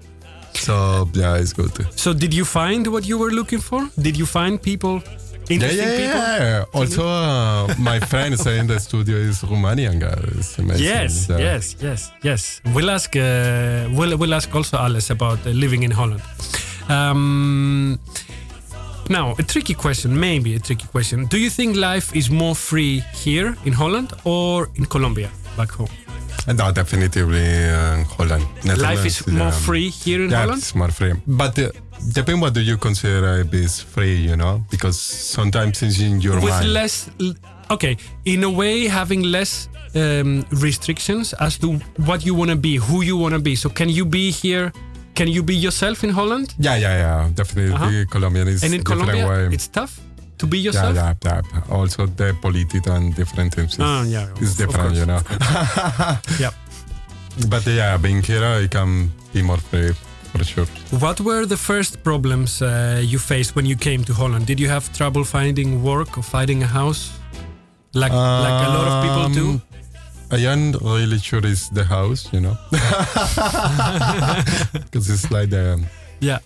[0.65, 0.75] So
[1.13, 1.71] yeah, it's good.
[1.95, 3.81] So did you find what you were looking for?
[4.07, 5.01] Did you find people,
[5.49, 6.21] interesting yeah, people?
[6.21, 6.65] yeah.
[6.79, 10.13] Also, uh, my friend say in the studio is Romanian guy.
[10.39, 10.85] It's amazing.
[10.85, 11.39] Yes, Yeah.
[11.39, 12.61] yes, yes, yes.
[12.73, 13.15] We'll ask.
[13.15, 16.21] Uh, we'll we'll ask also Alice about uh, living in Holland.
[16.89, 17.99] Um,
[19.09, 21.25] now, a tricky question, maybe a tricky question.
[21.27, 25.89] Do you think life is more free here in Holland or in Colombia, back home?
[26.47, 28.45] No, definitively uh, Holland.
[28.77, 30.59] Life is more free here in yeah, Holland.
[30.59, 31.13] it's more free.
[31.27, 31.71] But uh,
[32.13, 34.63] depend what do you consider is free, you know?
[34.69, 36.73] Because sometimes it's in your with mind.
[36.73, 37.09] less
[37.69, 41.73] okay in a way having less um, restrictions as to
[42.05, 44.71] what you want to be who you want to be so can you be here
[45.15, 47.29] can you be yourself in holland yeah, yeah, yeah.
[47.33, 48.05] Definitely Uh-huh.
[48.09, 49.49] Colombian is and in colombia way.
[49.51, 49.99] it's tough
[50.37, 51.75] to be yourself Yeah, yeah, yeah.
[51.75, 55.19] Also, the politics and different things is, Ah, yeah, of different, you know?
[56.39, 56.51] yeah
[57.49, 59.91] But yeah, being here, I can be more free
[60.31, 60.67] for sure.
[60.99, 64.69] what were the first problems uh, you faced when you came to holland did you
[64.69, 67.11] have trouble finding work or finding a house
[67.93, 68.11] like
[68.47, 69.61] like a lot of people do Um,
[70.29, 72.57] I am really sure it's the house, you know?
[74.73, 75.81] Because it's like the,
[76.19, 76.39] yeah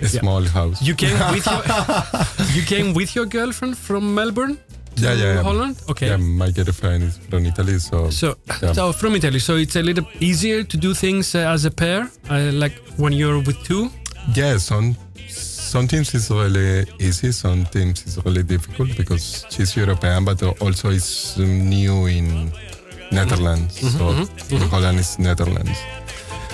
[0.00, 0.80] a small house.
[0.88, 1.62] you came with your
[2.56, 4.56] you came with your girlfriend from melbourne
[4.98, 5.42] to yeah, yeah, yeah.
[5.42, 8.10] holland okay Yeah, my girlfriend is from Italy, so.
[8.10, 8.28] So,
[8.62, 8.72] yeah.
[8.72, 12.00] so from Italy, so it's a little easier to do things uh, as a pair,
[12.30, 13.90] uh, like when you're with two.
[14.34, 14.96] Yeah, some
[15.28, 22.06] sometimes it's really easy, sometimes it's really difficult because she's European, but also it's new
[22.06, 22.52] in
[23.12, 23.74] Netherlands.
[23.80, 24.68] Mhm, so mhm, in mhm.
[24.70, 25.78] Holland is Netherlands.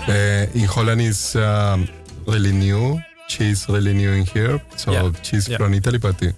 [0.08, 1.88] Uh, in Holland is um,
[2.26, 3.00] really new.
[3.28, 5.56] She's really new in here, so Yeah, she's yeah.
[5.58, 6.30] from Italy, but uh,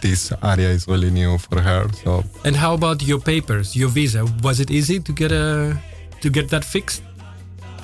[0.00, 1.88] this area is really new for her.
[2.04, 4.24] So And how about your papers, your visa?
[4.42, 5.76] Was it easy to get a
[6.20, 7.02] to get that fixed,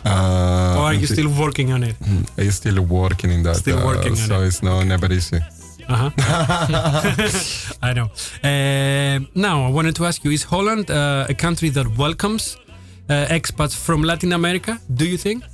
[0.05, 1.97] uh, or are you still working on it?
[2.39, 3.57] I'm still working in that.
[3.57, 4.47] Still uh, working on so it.
[4.47, 5.41] it's no never easy.
[5.89, 6.11] Uh-huh.
[7.83, 8.09] I know.
[8.43, 12.57] Uh, now, I wanted to ask you: Is Holland uh, a country that welcomes
[13.09, 14.79] uh, expats from Latin America?
[14.95, 15.45] Do you think?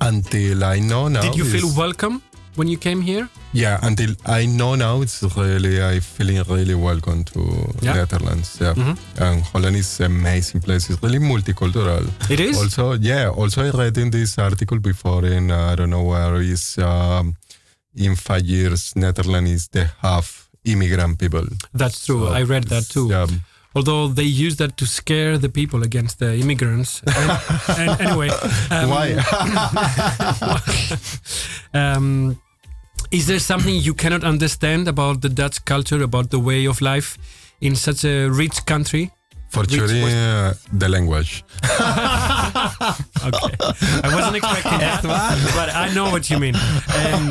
[0.00, 1.22] Until I know now.
[1.22, 2.22] Did you feel welcome
[2.56, 3.28] when you came here?
[3.52, 7.40] Yeah, until I know now, it's really I feeling really welcome to
[7.82, 7.94] Yeah?
[7.94, 8.56] Netherlands.
[8.60, 8.96] Yeah, Mhm.
[9.18, 10.90] and Holland is amazing place.
[10.90, 12.04] It's really multicultural.
[12.30, 12.56] It is?
[12.56, 13.28] Also, yeah.
[13.28, 17.34] Also, I read in this article before in uh, I don't know where is um,
[17.94, 21.46] in five years Netherlands is the half immigrant people.
[21.74, 22.26] That's true.
[22.26, 23.08] So I read that too.
[23.10, 23.26] Yeah.
[23.76, 27.02] Although they use that to scare the people against the immigrants.
[27.06, 27.30] And,
[27.78, 28.30] and anyway,
[28.70, 29.06] um, Why?
[31.74, 32.38] um,
[33.10, 37.18] is there something you cannot understand about the Dutch culture, about the way of life
[37.60, 39.10] in such a rich country?
[39.48, 41.44] For Rich sure, uh, the language.
[43.26, 43.56] Okay,
[44.04, 45.00] I wasn't expecting that,
[45.56, 46.54] but I know what you mean.
[46.54, 47.30] Um,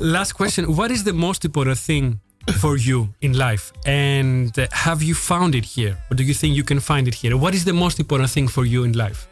[0.00, 2.20] last question: What is the most important thing
[2.58, 6.56] for you in life, and uh, have you found it here, or do you think
[6.56, 7.36] you can find it here?
[7.36, 9.28] What is the most important thing for you in life?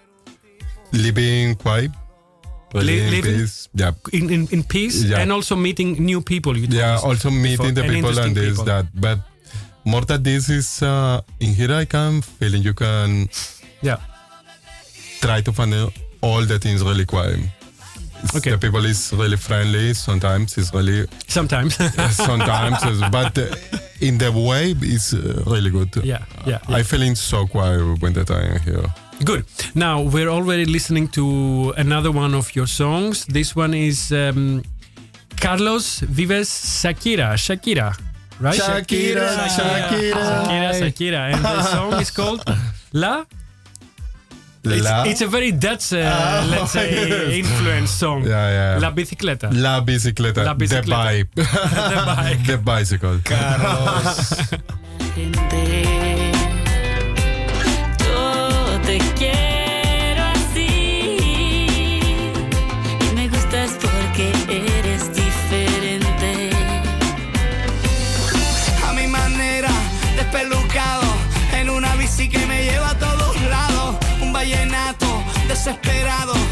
[0.92, 1.90] Living quiet.
[2.74, 3.68] Really Li- in living- peace.
[3.82, 3.92] Yeah.
[4.12, 5.20] In in, in peace, Yeah.
[5.22, 6.54] and also meeting new people.
[6.58, 8.64] You yeah also meeting the people and this people.
[8.64, 9.18] that but
[9.84, 13.28] more than this is uh, in here i can feeling you can
[13.82, 13.98] Yeah.
[15.20, 15.74] try to find
[16.22, 17.38] all the things really quiet
[18.36, 18.50] Okay.
[18.52, 21.76] the people is really friendly sometimes it's really Sometimes.
[22.26, 22.80] sometimes
[23.12, 23.54] but uh,
[24.00, 28.30] in the way it's uh, really good Yeah, yeah, i feeling so quiet when that
[28.30, 28.88] i'm here
[29.22, 29.44] Good.
[29.74, 33.24] Now we're already listening to another one of your songs.
[33.26, 34.62] This one is um,
[35.40, 37.34] Carlos Vives Shakira.
[37.36, 37.96] Shakira,
[38.40, 38.58] right?
[38.58, 40.12] Shakira, Shakira.
[40.12, 41.32] Shakira, Shakira.
[41.32, 42.42] And the song is called
[42.92, 43.24] La.
[44.66, 47.32] It's, La- it's a very Dutch, uh, Ah, let's say, yes.
[47.34, 48.24] influence song.
[48.24, 48.78] Yeah, yeah.
[48.80, 49.50] La bicicleta.
[49.52, 51.26] La bicicleta, La bicicleta.
[51.34, 52.46] the bike The bike.
[52.46, 53.20] the bicycle
[55.16, 56.13] Yo
[58.86, 61.16] te quiero así.
[63.00, 66.50] Y me gustas porque eres diferente.
[68.86, 69.70] A mi manera,
[70.16, 71.04] despelucado.
[71.52, 73.96] En una bici que me lleva a todos lados.
[74.20, 75.06] Un vallenato
[75.48, 76.43] desesperado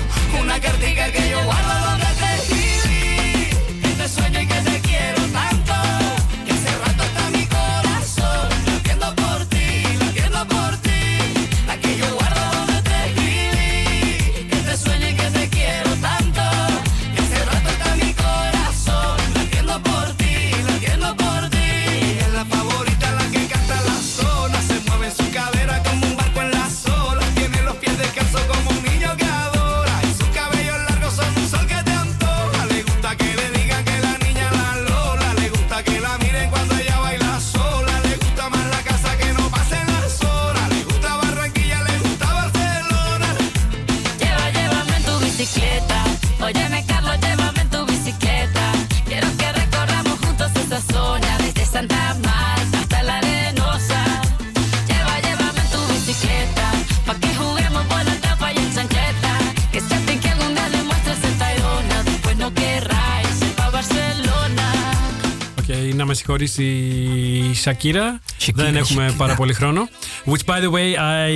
[66.32, 68.20] χωρί η Σακύρα.
[68.54, 69.14] Δεν έχουμε Shakira.
[69.16, 69.88] πάρα πολύ χρόνο.
[70.24, 71.32] Which, by the way, I,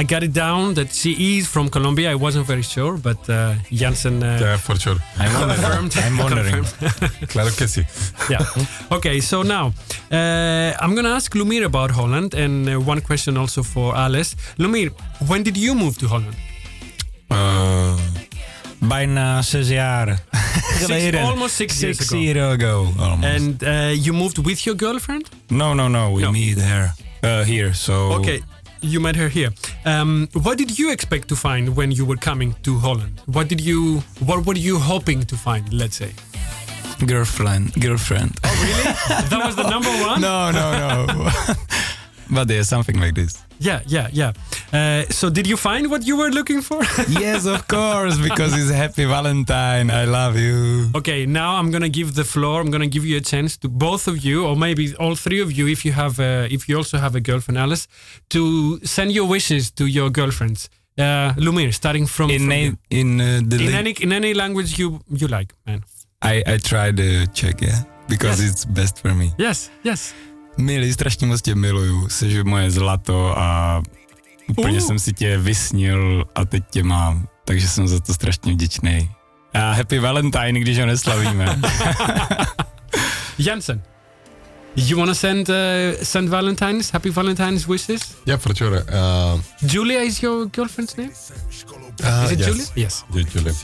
[0.00, 2.06] I got it down that she is from Colombia.
[2.14, 3.36] I wasn't very sure, but uh,
[3.80, 4.16] Jansen.
[4.22, 4.98] Uh, yeah, for sure.
[5.22, 5.92] I'm confirmed.
[6.04, 6.64] I'm honoring.
[7.32, 7.82] claro que sí.
[8.32, 8.96] yeah.
[8.96, 9.66] Okay, so now
[10.18, 14.30] uh, I'm going to ask Lumir about Holland and uh, one question also for Alice.
[14.62, 14.88] Lumir,
[15.30, 16.36] when did you move to Holland?
[17.36, 17.96] Uh,
[18.88, 20.18] bijna zes jaar
[20.78, 21.20] geleden.
[21.22, 22.20] almost six years Six ago.
[22.20, 23.24] years ago, almost.
[23.34, 25.28] And uh, you moved with your girlfriend?
[25.48, 26.12] no, no, no.
[26.14, 26.30] We No.
[26.30, 27.74] meet her uh, here.
[27.74, 28.40] So Okay,
[28.80, 29.52] you met her here.
[29.84, 33.20] Um, what did you expect to find when you were coming to Holland?
[33.24, 34.02] What did you?
[34.18, 35.72] What were you hoping to find?
[35.72, 36.10] Let's say.
[37.06, 38.30] girlfriend, girlfriend.
[38.42, 39.28] Oh really?
[39.28, 40.20] that was the number one.
[40.20, 40.70] no, no,
[41.06, 41.30] no.
[42.30, 43.42] but there's something like this.
[43.58, 44.32] Yeah, yeah, yeah.
[44.72, 46.82] Uh, so did you find what you were looking for?
[47.08, 49.90] yes, of course, because it's Happy Valentine.
[49.90, 50.90] I love you.
[50.94, 52.60] Okay, now I'm gonna give the floor.
[52.60, 55.50] I'm gonna give you a chance to both of you, or maybe all three of
[55.52, 57.88] you, if you have, uh, if you also have a girlfriend, Alice,
[58.28, 60.68] to send your wishes to your girlfriends.
[60.98, 62.78] Uh, Lumir, starting from In from a, you.
[62.90, 65.82] in uh, the in any in any language you you like, man.
[66.22, 68.50] I I try to check, yeah, because Yes.
[68.50, 69.32] it's best for me.
[69.38, 70.14] Yes, yes.
[70.58, 73.82] Milý, strašně moc tě miluju, jsi moje zlato a
[74.48, 74.86] úplně Uh.
[74.86, 79.10] jsem si tě vysnil a teď tě mám, takže jsem za to strašně vděčný.
[79.54, 81.60] A happy Valentine, když ho neslavíme.
[83.38, 83.82] Jansen,
[84.76, 85.54] you wanna send uh,
[86.02, 88.00] send Valentine's happy Valentine's wishes?
[88.26, 88.82] Yeah, for sure.
[88.82, 89.40] Uh,
[89.72, 91.10] Julia is your girlfriend's name?
[92.04, 92.48] uh, is it yes.
[92.48, 92.64] Julia?
[92.76, 93.04] Yes.
[93.14, 93.54] Yeah, Julia.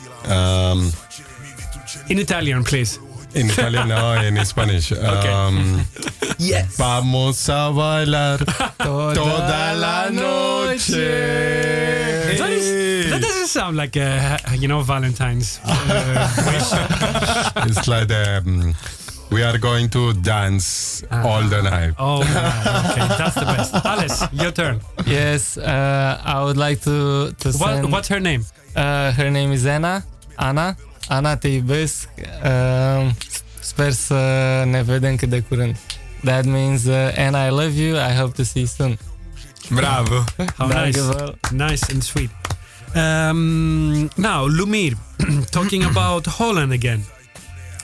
[0.73, 0.93] Um,
[2.09, 2.99] In Italian, please.
[3.35, 4.93] In Italian, no, in Spanish.
[5.33, 5.85] Um,
[6.39, 6.77] Yes.
[6.77, 8.39] Vamos a bailar
[8.79, 10.91] toda la noche.
[12.39, 17.69] That, is, that doesn't sound like a you know Valentine's uh, wish.
[17.69, 18.75] It's like um,
[19.31, 21.95] we are going to dance all the night.
[21.99, 22.91] Oh, man.
[22.91, 23.75] okay, that's the best.
[23.87, 24.81] Alice, your turn.
[25.07, 27.93] Yes, uh, I would like to to What, send.
[27.93, 28.45] what's her name?
[28.75, 30.03] Uh, her name is Anna.
[30.39, 30.77] Ana.
[31.09, 32.09] Ana, te iubesc.
[32.45, 33.17] Um,
[33.61, 34.15] sper să
[34.67, 35.77] ne vedem cât de curând.
[36.25, 37.97] That means, uh, and I love you.
[37.97, 38.99] I hope to see you soon.
[39.71, 40.25] Bravo.
[40.57, 41.01] How nice,
[41.51, 42.31] nice and sweet.
[42.95, 44.97] Um, now, Lumir,
[45.51, 47.05] talking about Holland again.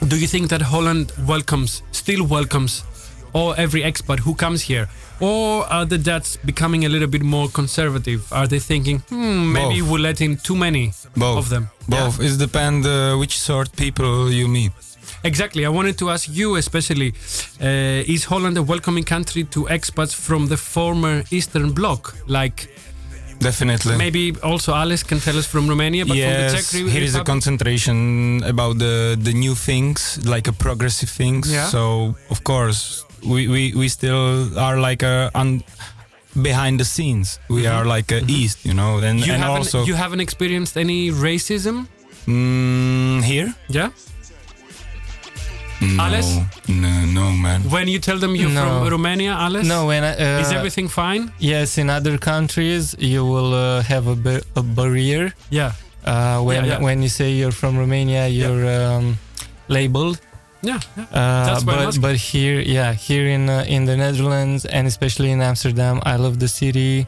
[0.07, 2.85] Do you think that Holland welcomes, still welcomes,
[3.33, 4.89] all every expat who comes here,
[5.21, 8.33] or are the Dutch becoming a little bit more conservative?
[8.33, 9.91] Are they thinking, hmm, maybe Both.
[9.91, 11.39] we let in too many Both.
[11.39, 11.69] of them?
[11.89, 12.05] Yeah.
[12.05, 12.21] Both.
[12.21, 14.73] It depends uh, which sort people you meet.
[15.25, 15.65] Exactly.
[15.65, 17.15] I wanted to ask you, especially,
[17.61, 22.15] uh, is Holland a welcoming country to expats from the former Eastern Bloc?
[22.27, 22.69] Like
[23.41, 23.97] Definitely.
[23.97, 27.03] maybe also Alice can tell us from Romania, but from the yes, Czech Re- here
[27.03, 31.51] is a concentration about the the new things, like a progressive things.
[31.51, 31.67] Yeah.
[31.69, 35.63] So of course we, we, we still are like a un,
[36.43, 37.39] behind the scenes.
[37.49, 37.73] We Mhm.
[37.75, 41.11] are like a east, you know, and you and haven't also you haven't experienced any
[41.11, 41.87] racism?
[42.27, 43.55] mm, here.
[43.69, 43.91] Yeah.
[45.81, 46.35] No, Alice?
[46.67, 47.63] no, no, man.
[47.71, 48.65] When you tell them you're No.
[48.83, 49.65] from Romania, Alice?
[49.67, 51.31] No, when I, uh, is everything fine?
[51.39, 55.33] Yes, in other countries you will uh, have a, ba- a barrier.
[55.51, 55.73] Yeah.
[56.05, 56.83] Uh, when Yeah, yeah.
[56.83, 59.19] when you say you're from Romania, you're um,
[59.69, 60.19] labeled.
[60.63, 60.81] Yeah.
[60.97, 61.05] yeah.
[61.13, 65.41] Uh, That's but but here, yeah, here in uh, in the Netherlands and especially in
[65.41, 67.07] Amsterdam, I love the city.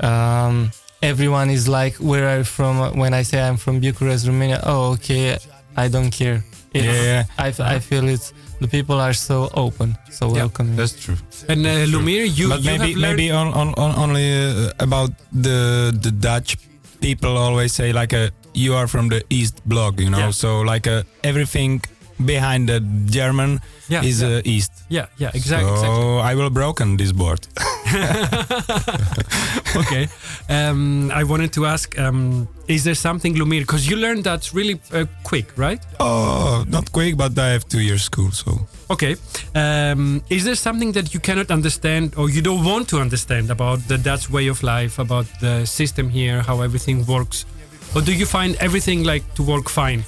[0.00, 0.70] Um,
[1.02, 4.92] everyone is like, "Where are you from?" When I say I'm from Bucharest, Romania, oh,
[4.92, 5.36] okay,
[5.76, 6.42] I don't care.
[6.74, 10.76] It's, Yeah, I, f- I feel it's the people are so open, so Yeah, welcoming.
[10.76, 11.16] That's true.
[11.48, 13.16] And uh, Lumir, you but you maybe have learned.
[13.16, 16.56] maybe on, on, on only uh, about the the Dutch
[17.00, 20.18] people always say like a you are from the East Bloc, you know.
[20.18, 20.30] Yeah.
[20.30, 21.82] So like uh, everything
[22.26, 24.38] behind the German Yeah, is yeah.
[24.38, 24.72] Uh, East.
[24.88, 25.76] Yeah, yeah, exactly.
[25.76, 26.20] So exactly.
[26.20, 27.46] I will broken this board.
[29.76, 30.08] okay.
[30.48, 33.60] Um, I wanted to ask: um, Is there something, Lumir?
[33.60, 35.80] Because you learned that really uh, quick, right?
[36.00, 38.66] oh, not quick, but I have two years school, so.
[38.90, 39.16] Okay.
[39.54, 43.78] Um, is there something that you cannot understand or you don't want to understand about
[43.88, 47.46] the Dutch way of life, about the system here, how everything works?
[47.94, 50.04] Or do you find everything like to work fine?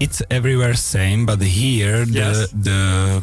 [0.00, 2.50] It's everywhere same but here the Yes.
[2.52, 3.22] the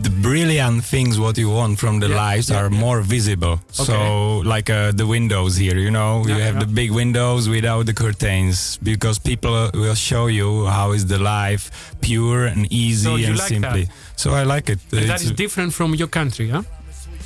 [0.00, 2.80] the brilliant things what you want from the Yeah, lives yeah, are yeah.
[2.86, 3.56] more visible.
[3.70, 6.26] So like uh, the windows here you know?
[6.26, 10.92] You have the big windows without the curtains because people uh, will show you how
[10.92, 13.84] is the life pure and easy So and like simply.
[13.84, 13.92] that?
[14.22, 14.80] so i like it.
[14.92, 16.62] And that is different from your country, huh?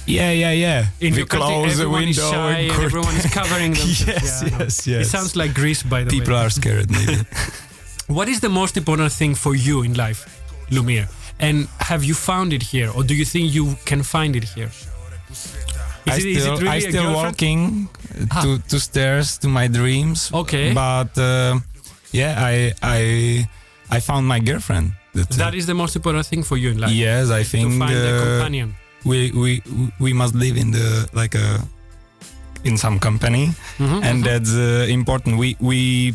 [0.07, 0.87] yeah yeah yeah.
[1.01, 4.07] In we close the window and and everyone is covering themselves.
[4.07, 5.07] yes yes yes.
[5.07, 6.21] It sounds like Greece, by the people way.
[6.21, 7.17] People are scared maybe
[8.09, 10.27] What is the most important thing for you in life,
[10.71, 11.09] Lumir?
[11.39, 14.71] And have you found it here, or do you think you can find it here?
[15.31, 15.55] Is
[16.07, 17.89] I it- is it still, really I still walking
[18.31, 20.31] uh, to, to stairs to my dreams.
[20.33, 20.73] Okay.
[20.73, 21.59] But uh,
[22.13, 23.01] yeah, I I
[23.91, 24.93] I found my girlfriend.
[25.15, 26.93] That, That is the most important thing for you in life.
[26.93, 28.75] yes, I to think find a uh, companion.
[29.05, 29.63] we we
[29.99, 31.61] we must live in the like a
[32.65, 34.25] in some company, Mhm, and mhm.
[34.25, 35.37] that's uh, important.
[35.39, 36.15] We we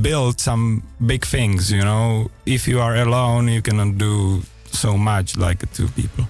[0.00, 1.70] build some big things.
[1.70, 6.26] You know, if you are alone, you cannot do so much like two people.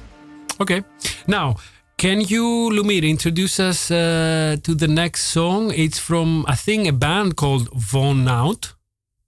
[0.61, 0.83] Okay.
[1.27, 1.57] Now,
[1.97, 5.73] can you, Lumir, introduce us uh, to the next song?
[5.75, 8.75] It's from, I think, a band called Vonout.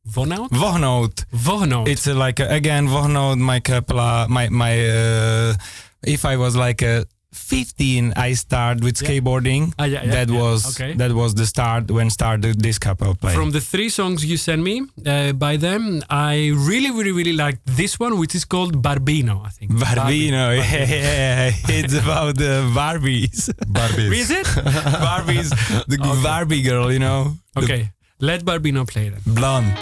[0.08, 0.50] Vonout?
[0.50, 1.24] Vohnout.
[1.32, 1.88] Vohnout.
[1.88, 3.38] It's uh, like uh, again Vohnout.
[3.38, 4.72] My kapla, my my.
[4.88, 5.54] Uh,
[6.02, 7.04] if I was like uh,
[7.34, 9.08] 15, I started with Yeah.
[9.08, 9.72] skateboarding.
[9.78, 10.40] Ah, yeah, yeah, that yeah.
[10.40, 10.92] was Okay.
[10.94, 13.34] that was the start when started this couple play.
[13.34, 14.76] From the three songs you sent me
[15.06, 19.50] uh, by them, I really, really, really like this one, which is called Barbino, I
[19.50, 19.70] think.
[19.84, 20.92] Barbino, Barbie.
[20.94, 23.50] yeah, it's about the Barbies.
[23.78, 24.12] Barbies.
[24.22, 24.46] Is it?
[25.08, 25.50] Barbies,
[25.86, 27.36] the Barbie girl, you know.
[27.54, 27.82] The Okay,
[28.20, 29.20] let Barbino play then.
[29.26, 29.72] blonde.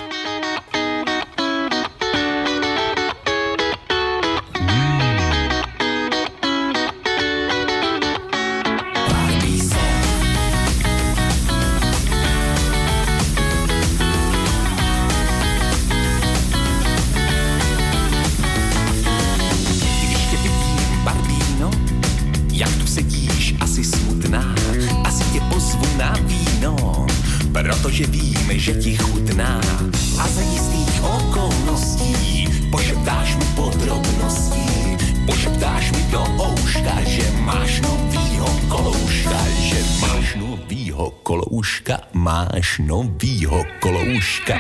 [41.33, 44.55] Kolouška, máš novýho kolouška.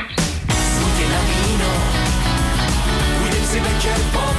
[0.48, 1.72] Zvu tě na víno,
[3.18, 4.31] Budem si večer popovídat,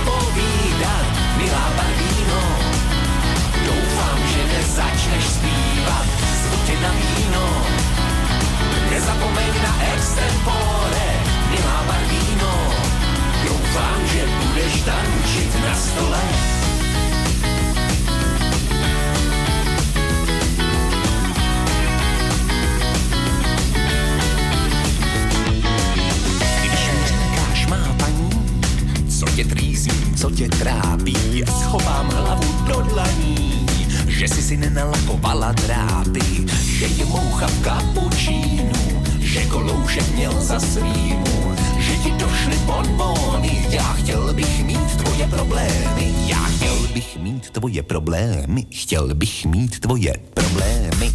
[29.36, 33.66] tě trýzí, co tě trápí, schovám hlavu do dlaní,
[34.08, 38.72] že si si nenalakovala drápy, že je moucha v kapučínu,
[39.20, 46.14] že koloušek měl za svýmu, že ti došly bonbony, já chtěl bych mít tvoje problémy,
[46.28, 51.12] já chtěl bych mít tvoje problémy, chtěl bych mít tvoje problémy.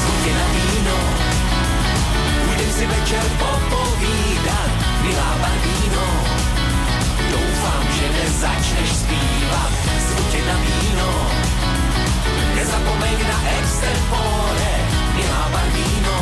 [0.00, 0.96] Zvu tě na víno,
[2.46, 3.89] Budem si večer popovídat,
[14.10, 14.72] extempore,
[15.14, 16.18] milá Barbíno.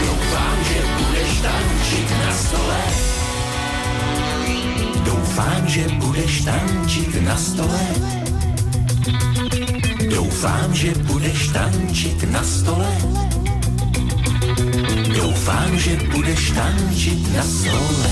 [0.00, 2.82] Doufám, že budeš tančit na stole.
[5.04, 7.84] Doufám, že budeš tančit na stole.
[10.10, 12.92] Doufám, že budeš tančit na stole.
[15.14, 18.10] Doufám, že budeš tančit na stole,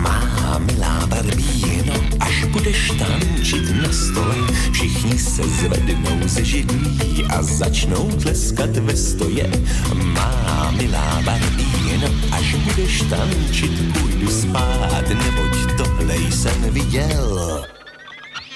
[0.00, 1.94] má milá Barbíno.
[2.20, 4.36] Až budeš tančit na stole,
[4.72, 9.50] všichni se zvednou ze židlí a začnou tleskat ve stoje.
[9.94, 17.64] Má milá Barbíno, až budeš tančit, půjdu spát, neboť tohle jsem viděl.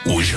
[0.05, 0.35] Už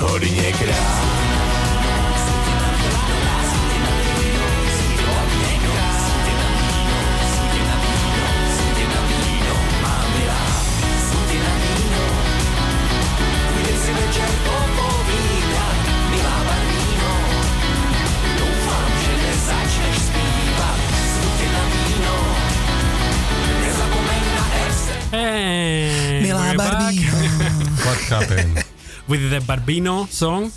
[25.12, 26.58] hodněkrát.
[26.58, 26.94] back
[27.86, 28.64] What happened?
[29.08, 30.52] with the Barbino song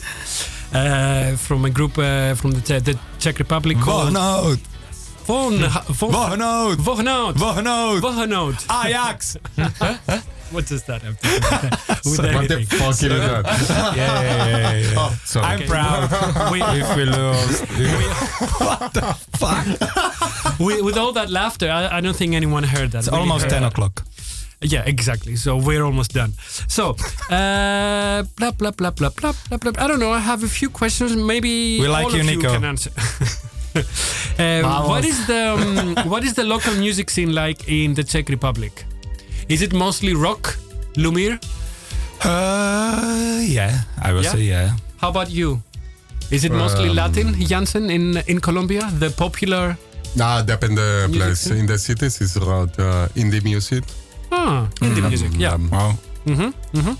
[0.74, 4.58] uh, from a group uh, from the, Czech- the Czech Republic called Vohnout.
[5.26, 5.58] Von
[5.90, 6.76] Von Vohnout.
[6.80, 7.34] Vohnout.
[7.36, 8.00] Vohnout.
[8.00, 8.66] Vohnout.
[8.84, 9.36] Ajax.
[10.52, 11.34] What does that have to do
[12.10, 12.66] with, that- What the anything?
[12.66, 13.44] fuck is that?
[13.96, 14.94] Yeah, yeah, yeah, yeah.
[14.98, 15.46] Oh, sorry.
[15.46, 16.10] I'm proud.
[16.50, 17.60] We- if we lose.
[18.58, 20.58] what the fuck?
[20.58, 22.98] with, with all that laughter, I, I don't think anyone heard that.
[22.98, 24.02] It's Really almost heard 10 o'clock.
[24.62, 25.36] Yeah, exactly.
[25.36, 26.32] So we're almost done.
[26.68, 26.90] So,
[27.30, 29.72] uh, blah, blah, blah, blah, blah, blah, blah.
[29.78, 30.12] I don't know.
[30.12, 31.16] I have a few questions.
[31.16, 32.52] Maybe We like all you, of you Nico.
[32.52, 32.90] can answer.
[34.38, 38.28] um, what is the um, what is the local music scene like in the Czech
[38.28, 38.84] Republic?
[39.48, 40.56] Is it mostly rock,
[40.94, 41.38] Lumir?
[42.22, 44.32] Uh, yeah, I will Yeah?
[44.32, 44.76] say yeah.
[45.00, 45.62] How about you?
[46.30, 48.90] Is it mostly Um, Latin, Jansen, in in Colombia?
[48.98, 49.76] The popular
[50.16, 51.40] Nah, depend the place.
[51.48, 51.58] scene?
[51.60, 53.84] In the cities, it's around uh, indie music.
[54.30, 55.30] Ah, indie music?
[55.38, 55.56] Yeah.
[55.70, 55.98] Wow.
[56.26, 56.94] Mm-hmm, mm-hmm.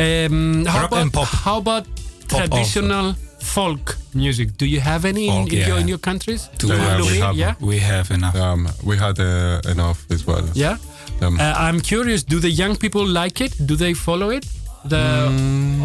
[0.00, 1.28] Um, how Rock about and pop.
[1.28, 1.84] how about
[2.28, 4.56] Pop traditional folk music?
[4.56, 5.80] Do you have any in, Folk, in, your, yeah.
[5.82, 6.48] in your countries?
[6.58, 7.34] Too Yeah, yeah, we have.
[7.36, 8.34] yeah, We have enough.
[8.36, 10.44] Um, we had uh, enough as well.
[10.54, 10.76] yeah.
[11.20, 12.24] Um, Uh, I'm curious.
[12.24, 13.52] Do the young people like it?
[13.66, 14.46] Do they follow it?
[14.86, 15.00] The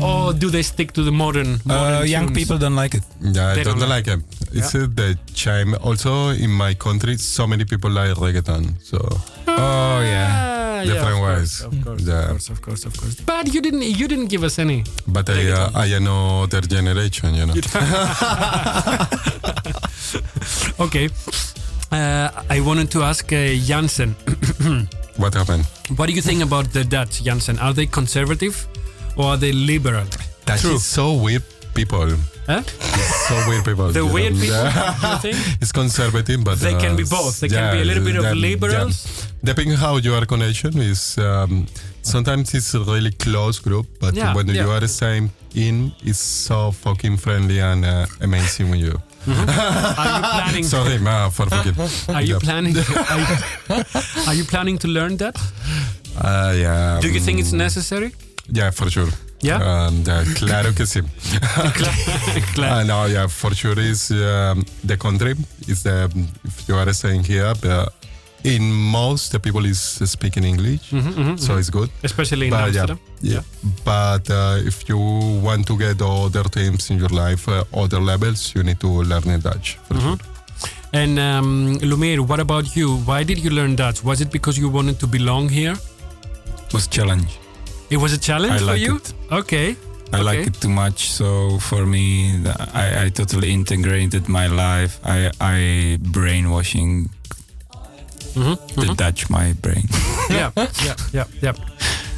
[0.04, 1.60] or do they stick to the modern?
[1.66, 2.38] modern Uh, young tunes?
[2.40, 3.04] people don't like it.
[3.22, 4.20] yeah, I They don't, don't like it.
[4.52, 5.76] It's uh, the chime.
[5.84, 8.76] Also, in my country, so many people like reggaeton.
[8.84, 8.98] So
[9.48, 10.49] Oh yeah.
[10.80, 11.62] Ah, Different yeah, of ways.
[11.62, 12.20] course, of course, Yeah.
[12.22, 13.16] of course, of course, of course.
[13.26, 13.84] But you didn't.
[14.00, 14.84] You didn't give us any.
[15.08, 17.56] But I, uh, I am another generation, you know.
[20.80, 21.10] Okay.
[21.92, 24.12] Uh, I wanted to ask uh, Jansen.
[25.18, 25.66] what happened?
[25.98, 27.60] What do you think about the Dutch, Jansen?
[27.60, 28.68] Are they conservative
[29.18, 30.06] or are they liberal?
[30.46, 32.10] That is so weird people.
[32.48, 32.64] Huh?
[33.28, 33.92] So weird people.
[34.00, 34.42] The weird know.
[34.42, 35.14] people, Yeah.
[35.14, 35.38] you think?
[35.62, 37.40] it's conservative, but They can be uh, both.
[37.42, 38.98] They can be a little bit of yeah, liberals.
[39.06, 39.29] yeah.
[39.44, 41.66] Depending how your connection is, um,
[42.02, 44.64] sometimes it's a really close group, but Yeah, when yeah.
[44.64, 49.00] you are the same in, it's so fucking friendly and uh, amazing when you.
[49.28, 50.64] Are you planning?
[50.76, 51.76] Sorry, ma, for fucking.
[52.16, 52.76] Are you planning?
[53.10, 53.84] Are you,
[54.28, 55.36] are you planning to learn that?
[56.18, 57.00] Uh, yeah.
[57.02, 58.12] Do you think it's mm, necessary?
[58.52, 59.10] Yeah, for sure.
[59.42, 59.62] Yeah?
[59.62, 61.02] Um, yeah, claro que sí.
[62.56, 62.80] Claro.
[62.80, 65.36] Uh, no, yeah, for sure is um, the country.
[65.68, 66.10] Is the
[66.44, 67.94] if you are staying here, but
[68.44, 71.60] in most the people is speaking English, Mhm, mhm, so mhm.
[71.60, 71.90] it's good.
[72.04, 73.00] Especially in But, Amsterdam.
[73.22, 73.42] Yeah, yeah.
[73.86, 74.98] But uh, if you
[75.44, 79.28] want to get other things in your life, uh, other levels, you need to learn
[79.30, 79.78] in Dutch.
[79.88, 80.02] For Mhm.
[80.02, 80.20] sure.
[80.92, 82.98] And um, Lumir, what about you?
[83.06, 84.04] Why did you learn Dutch?
[84.04, 85.76] Was it because you wanted to belong here?
[86.68, 87.32] It was a challenge.
[87.90, 88.96] It was a challenge I for like you.
[88.98, 89.14] it.
[89.32, 89.76] Okay.
[90.12, 91.12] I like it too much.
[91.12, 92.42] So for me,
[92.74, 95.00] I, I totally integrated my life.
[95.06, 97.10] I I brainwashing
[98.36, 98.96] Mhm, the mhm.
[98.98, 99.84] Dutch my brain.
[100.30, 101.54] yeah, yeah, yeah, yeah.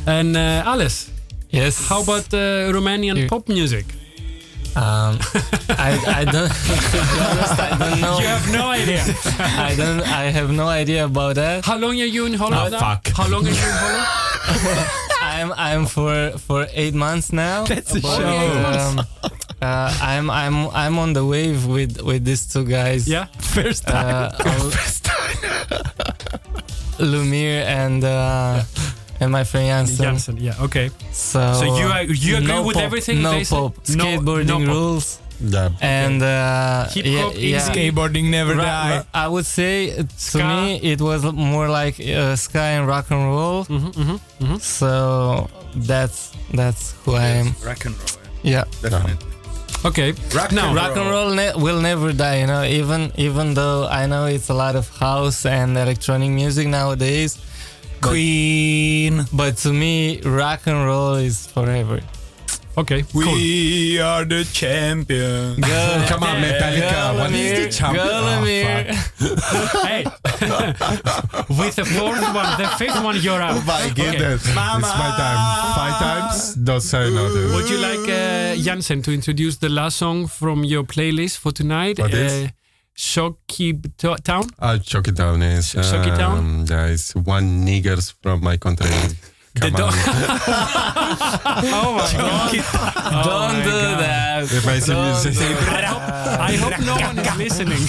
[0.05, 1.09] And uh, Alice,
[1.49, 1.87] Yes.
[1.87, 3.27] how about uh, Romanian Here.
[3.27, 3.85] pop music?
[4.73, 5.19] Um,
[5.75, 6.47] I, I don't.
[7.27, 8.19] honest, I don't know.
[8.19, 9.03] You have no idea.
[9.39, 9.99] I don't.
[10.07, 11.65] I have no idea about that.
[11.65, 12.71] How long are you in Holland?
[12.71, 12.79] Now?
[12.79, 13.09] fuck.
[13.11, 14.87] How long are you in Holland?
[15.21, 17.65] I'm I'm for for eight months now.
[17.65, 18.31] That's a But, show.
[18.71, 18.99] Um,
[19.61, 23.07] uh, I'm I'm I'm on the wave with with these two guys.
[23.11, 23.27] Yeah.
[23.39, 24.31] First Uh,
[25.41, 28.63] First Lumir and uh,
[29.19, 30.03] and my friend Jansen.
[30.05, 30.37] Jansen.
[30.37, 30.53] Yeah.
[30.61, 30.89] Okay.
[31.11, 33.55] So, So you are- you agree no with pop, everything No they say?
[33.55, 33.73] pop.
[33.89, 34.67] No- Skateboarding no pop.
[34.67, 35.19] rules.
[35.43, 35.69] Yeah.
[35.81, 37.69] And uh, Hip yeah, hop is yeah.
[37.69, 38.97] Skateboarding never Ra- die.
[38.97, 40.37] ra- I would say uh, to Ska.
[40.45, 43.65] me it was more like uh, ska and rock and roll.
[43.65, 44.61] Mhm, mhm, mhm.
[44.61, 47.55] So that's that's who I am.
[47.65, 48.21] Rock and roll.
[48.43, 48.65] Yeah.
[48.81, 49.17] Definitely.
[49.83, 50.13] Okay.
[50.35, 52.63] Rock Now, and Rock and roll ne- will never die, you know.
[52.63, 57.39] Even even though I know it's a lot of house and electronic music nowadays,
[57.99, 59.25] Queen.
[59.33, 61.99] but to me, rock and roll is forever.
[62.81, 63.03] Okay.
[63.13, 63.23] We
[63.97, 64.05] cool.
[64.05, 65.59] are the champions.
[65.59, 67.17] Go, Come on, Metallica.
[67.19, 68.07] What is the champion?
[68.09, 68.43] Oh,
[69.87, 70.03] hey,
[71.59, 73.65] with the fourth one, the fifth one, you're out.
[73.65, 73.93] My Okay.
[74.11, 74.45] goodness.
[74.45, 74.79] It's my
[75.21, 75.39] time.
[75.79, 76.55] Five times?
[76.55, 77.47] Don't say nothing.
[77.53, 81.99] Would you like uh, Jansen to introduce the last song from your playlist for tonight?
[81.99, 82.45] What is?
[82.45, 82.49] Uh,
[82.93, 84.43] Shocky Town.
[84.59, 86.69] Uh, ChocQuibTown is ChocQuibTown?
[86.69, 88.89] um, is one niggers from my country.
[89.53, 89.93] The Come do- on.
[91.75, 92.55] oh my god!
[92.55, 93.99] Oh Don't my do God.
[93.99, 94.63] that.
[94.63, 95.33] Amazing Don't music.
[95.33, 96.01] do I hope,
[96.39, 97.83] I hope no one is listening.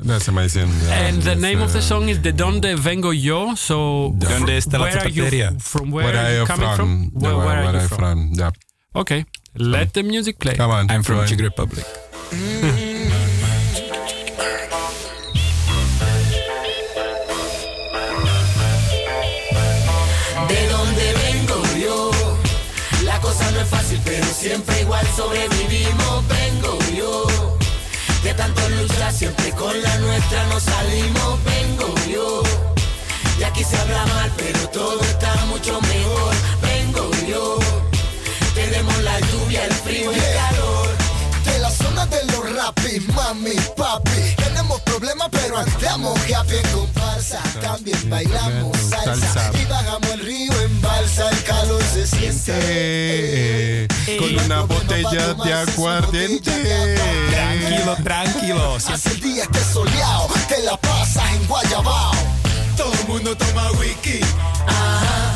[0.08, 0.68] That's amazing.
[0.86, 3.54] Yeah, and the it's, name of the uh, song is De Donde Vengo Yo.
[3.54, 5.60] So, Donde fr- está la where are you zapateria?
[5.60, 5.90] from?
[5.90, 7.10] Where, Where are are you you coming from?
[7.10, 7.20] from?
[7.20, 7.98] Where, where, where are where you I from?
[7.98, 8.32] from?
[8.34, 8.50] Yeah.
[8.96, 9.24] Okay,
[9.56, 10.54] let the music play.
[10.54, 10.90] Come on.
[10.90, 11.26] I'm from.
[11.26, 11.84] Czech Republic.
[24.38, 26.28] Siempre igual sobrevivimos.
[26.28, 27.26] Vengo yo.
[28.22, 31.44] De tanto luchar, siempre con la nuestra nos salimos.
[31.44, 32.42] Vengo yo.
[33.38, 36.34] Y aquí se habla mal, pero todo está mucho mejor.
[36.62, 37.58] Vengo yo.
[38.54, 40.88] Tenemos la lluvia, el frío y el calor.
[41.44, 44.37] De la zona de los rapis, mami, papi.
[44.68, 47.40] Tenemos problemas, pero andamos happy en comparsa.
[47.62, 49.50] También bailamos salsa.
[49.58, 51.30] Y bajamos el río en balsa.
[51.30, 52.52] El calor se siente.
[52.54, 53.88] Eh,
[54.18, 56.98] con una botella de aguardiente.
[57.30, 58.76] Tranquilo, tranquilo.
[58.76, 60.28] Hace el día esté soleado.
[60.50, 62.12] Te la pasas en Guayabao.
[62.76, 64.20] Todo el mundo toma whisky.
[64.20, 65.27] Todo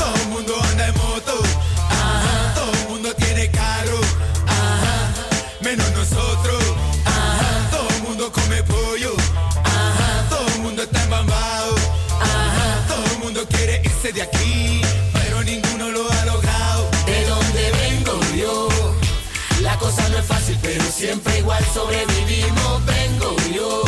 [21.03, 22.87] siempre igual sobrevivimos.
[22.87, 23.83] Vengo yo.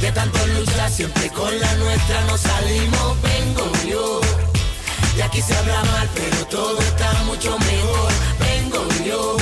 [0.00, 3.20] De tanto luchar, siempre con la nuestra nos salimos.
[3.22, 4.20] Vengo yo.
[5.16, 8.12] Y aquí se habla mal, pero todo está mucho mejor.
[8.38, 9.36] Vengo yo.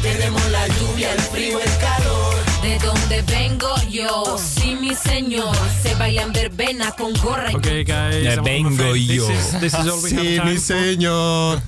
[0.00, 2.34] Tenemos la lluvia, el frío, el calor.
[2.62, 7.84] De donde vengo yo, sí mi señor, se baila en verbena con gorra y Okay,
[7.84, 8.22] guys.
[8.36, 9.30] This yo.
[9.30, 10.60] is, this is all we have Sí, time mi for.
[10.76, 11.62] señor.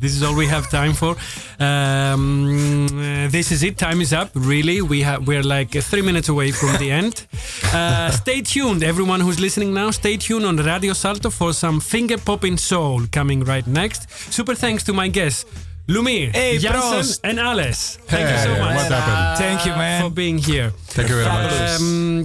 [0.00, 1.14] This is all we have time for.
[1.58, 3.76] Um, uh, this is it.
[3.76, 4.30] Time is up.
[4.34, 7.26] Really, we have we're like three minutes away from the end.
[7.74, 9.90] Uh, stay tuned, everyone who's listening now.
[9.90, 14.10] Stay tuned on Radio Salto for some finger popping soul coming right next.
[14.32, 15.44] Super thanks to my guests.
[15.86, 17.98] Lumir, hey, Jansen, and Alice.
[18.06, 18.76] Thank hey, you so much.
[18.76, 19.38] What happened?
[19.38, 20.02] Thank you, man.
[20.02, 20.70] For being here.
[20.70, 21.80] Thank you very much.
[21.80, 22.24] Um,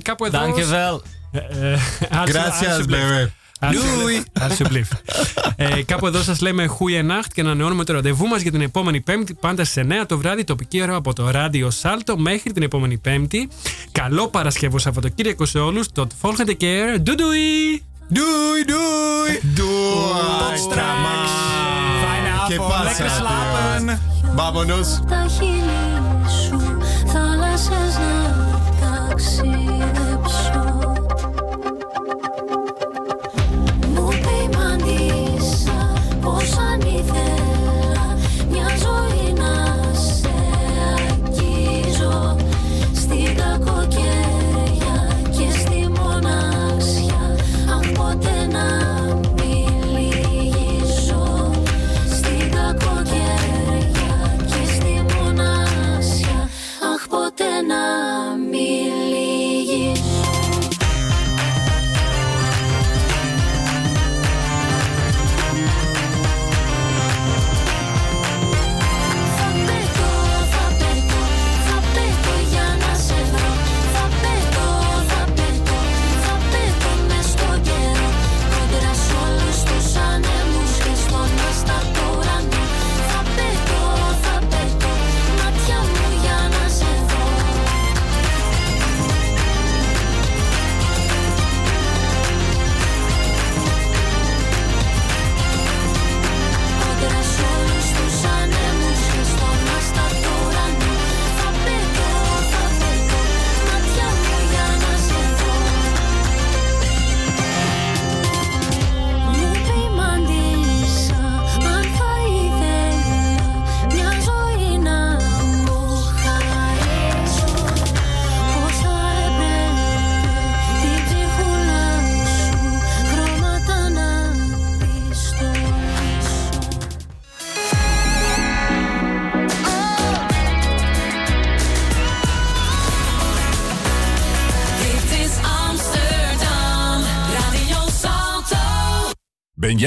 [0.58, 0.76] you, je.
[0.76, 1.00] Uh,
[2.12, 3.32] uh Gracias, baby.
[3.70, 4.48] Alsjeblieft.
[4.48, 5.00] Alsjeblieft.
[5.56, 9.34] ε, κάπου εδώ σας λέμε Goeienacht και ανανεώνουμε το ραντεβού μας για την επόμενη Πέμπτη,
[9.34, 13.48] πάντα σε 9 το βράδυ, τοπική ώρα από το ράδιο Σάλτο μέχρι την επόμενη Πέμπτη.
[13.92, 15.92] Καλό Παρασκευό Σαββατοκύριακο σε όλους.
[15.92, 16.98] Το volgende keer.
[16.98, 17.82] Doei doei!
[18.18, 19.34] Doei, doei.
[19.60, 20.58] Doei.
[20.66, 21.34] straks.
[22.02, 22.72] Fijne ¿Qué avond.
[22.72, 23.18] pasa, Lekker tío?
[23.20, 23.84] slapen.
[24.38, 24.90] Vámonos.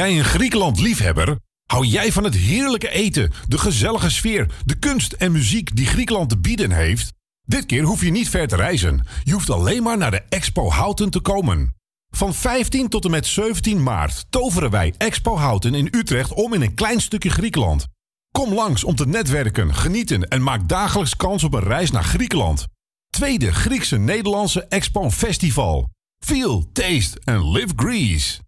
[0.08, 1.38] Jij een Griekenland-liefhebber?
[1.66, 6.28] Hou jij van het heerlijke eten, de gezellige sfeer, de kunst en muziek die Griekenland
[6.28, 7.12] te bieden heeft?
[7.42, 9.06] Dit keer hoef je niet ver te reizen.
[9.24, 11.74] Je hoeft alleen maar naar de Expo Houten te komen.
[12.10, 16.62] Van 15 tot en met 17 maart toveren wij Expo Houten in Utrecht om in
[16.62, 17.86] een klein stukje Griekenland.
[18.30, 22.66] Kom langs om te netwerken, genieten en maak dagelijks kans op een reis naar Griekenland.
[23.10, 25.88] Tweede Griekse Nederlandse Expo Festival.
[26.24, 28.38] Feel, taste and live Greece.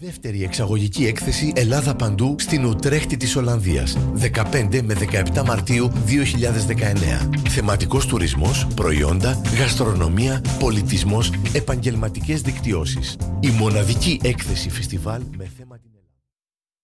[0.00, 3.98] Δεύτερη εξαγωγική έκθεση Ελλάδα Παντού στην Ουτρέχτη της Ολλανδίας.
[4.14, 4.94] 15 με
[5.34, 7.30] 17 Μαρτίου 2019.
[7.48, 13.16] Θεματικός τουρισμός, προϊόντα, γαστρονομία, πολιτισμός, επαγγελματικές δικτυώσεις.
[13.40, 15.83] Η μοναδική έκθεση φεστιβάλ με θέμα την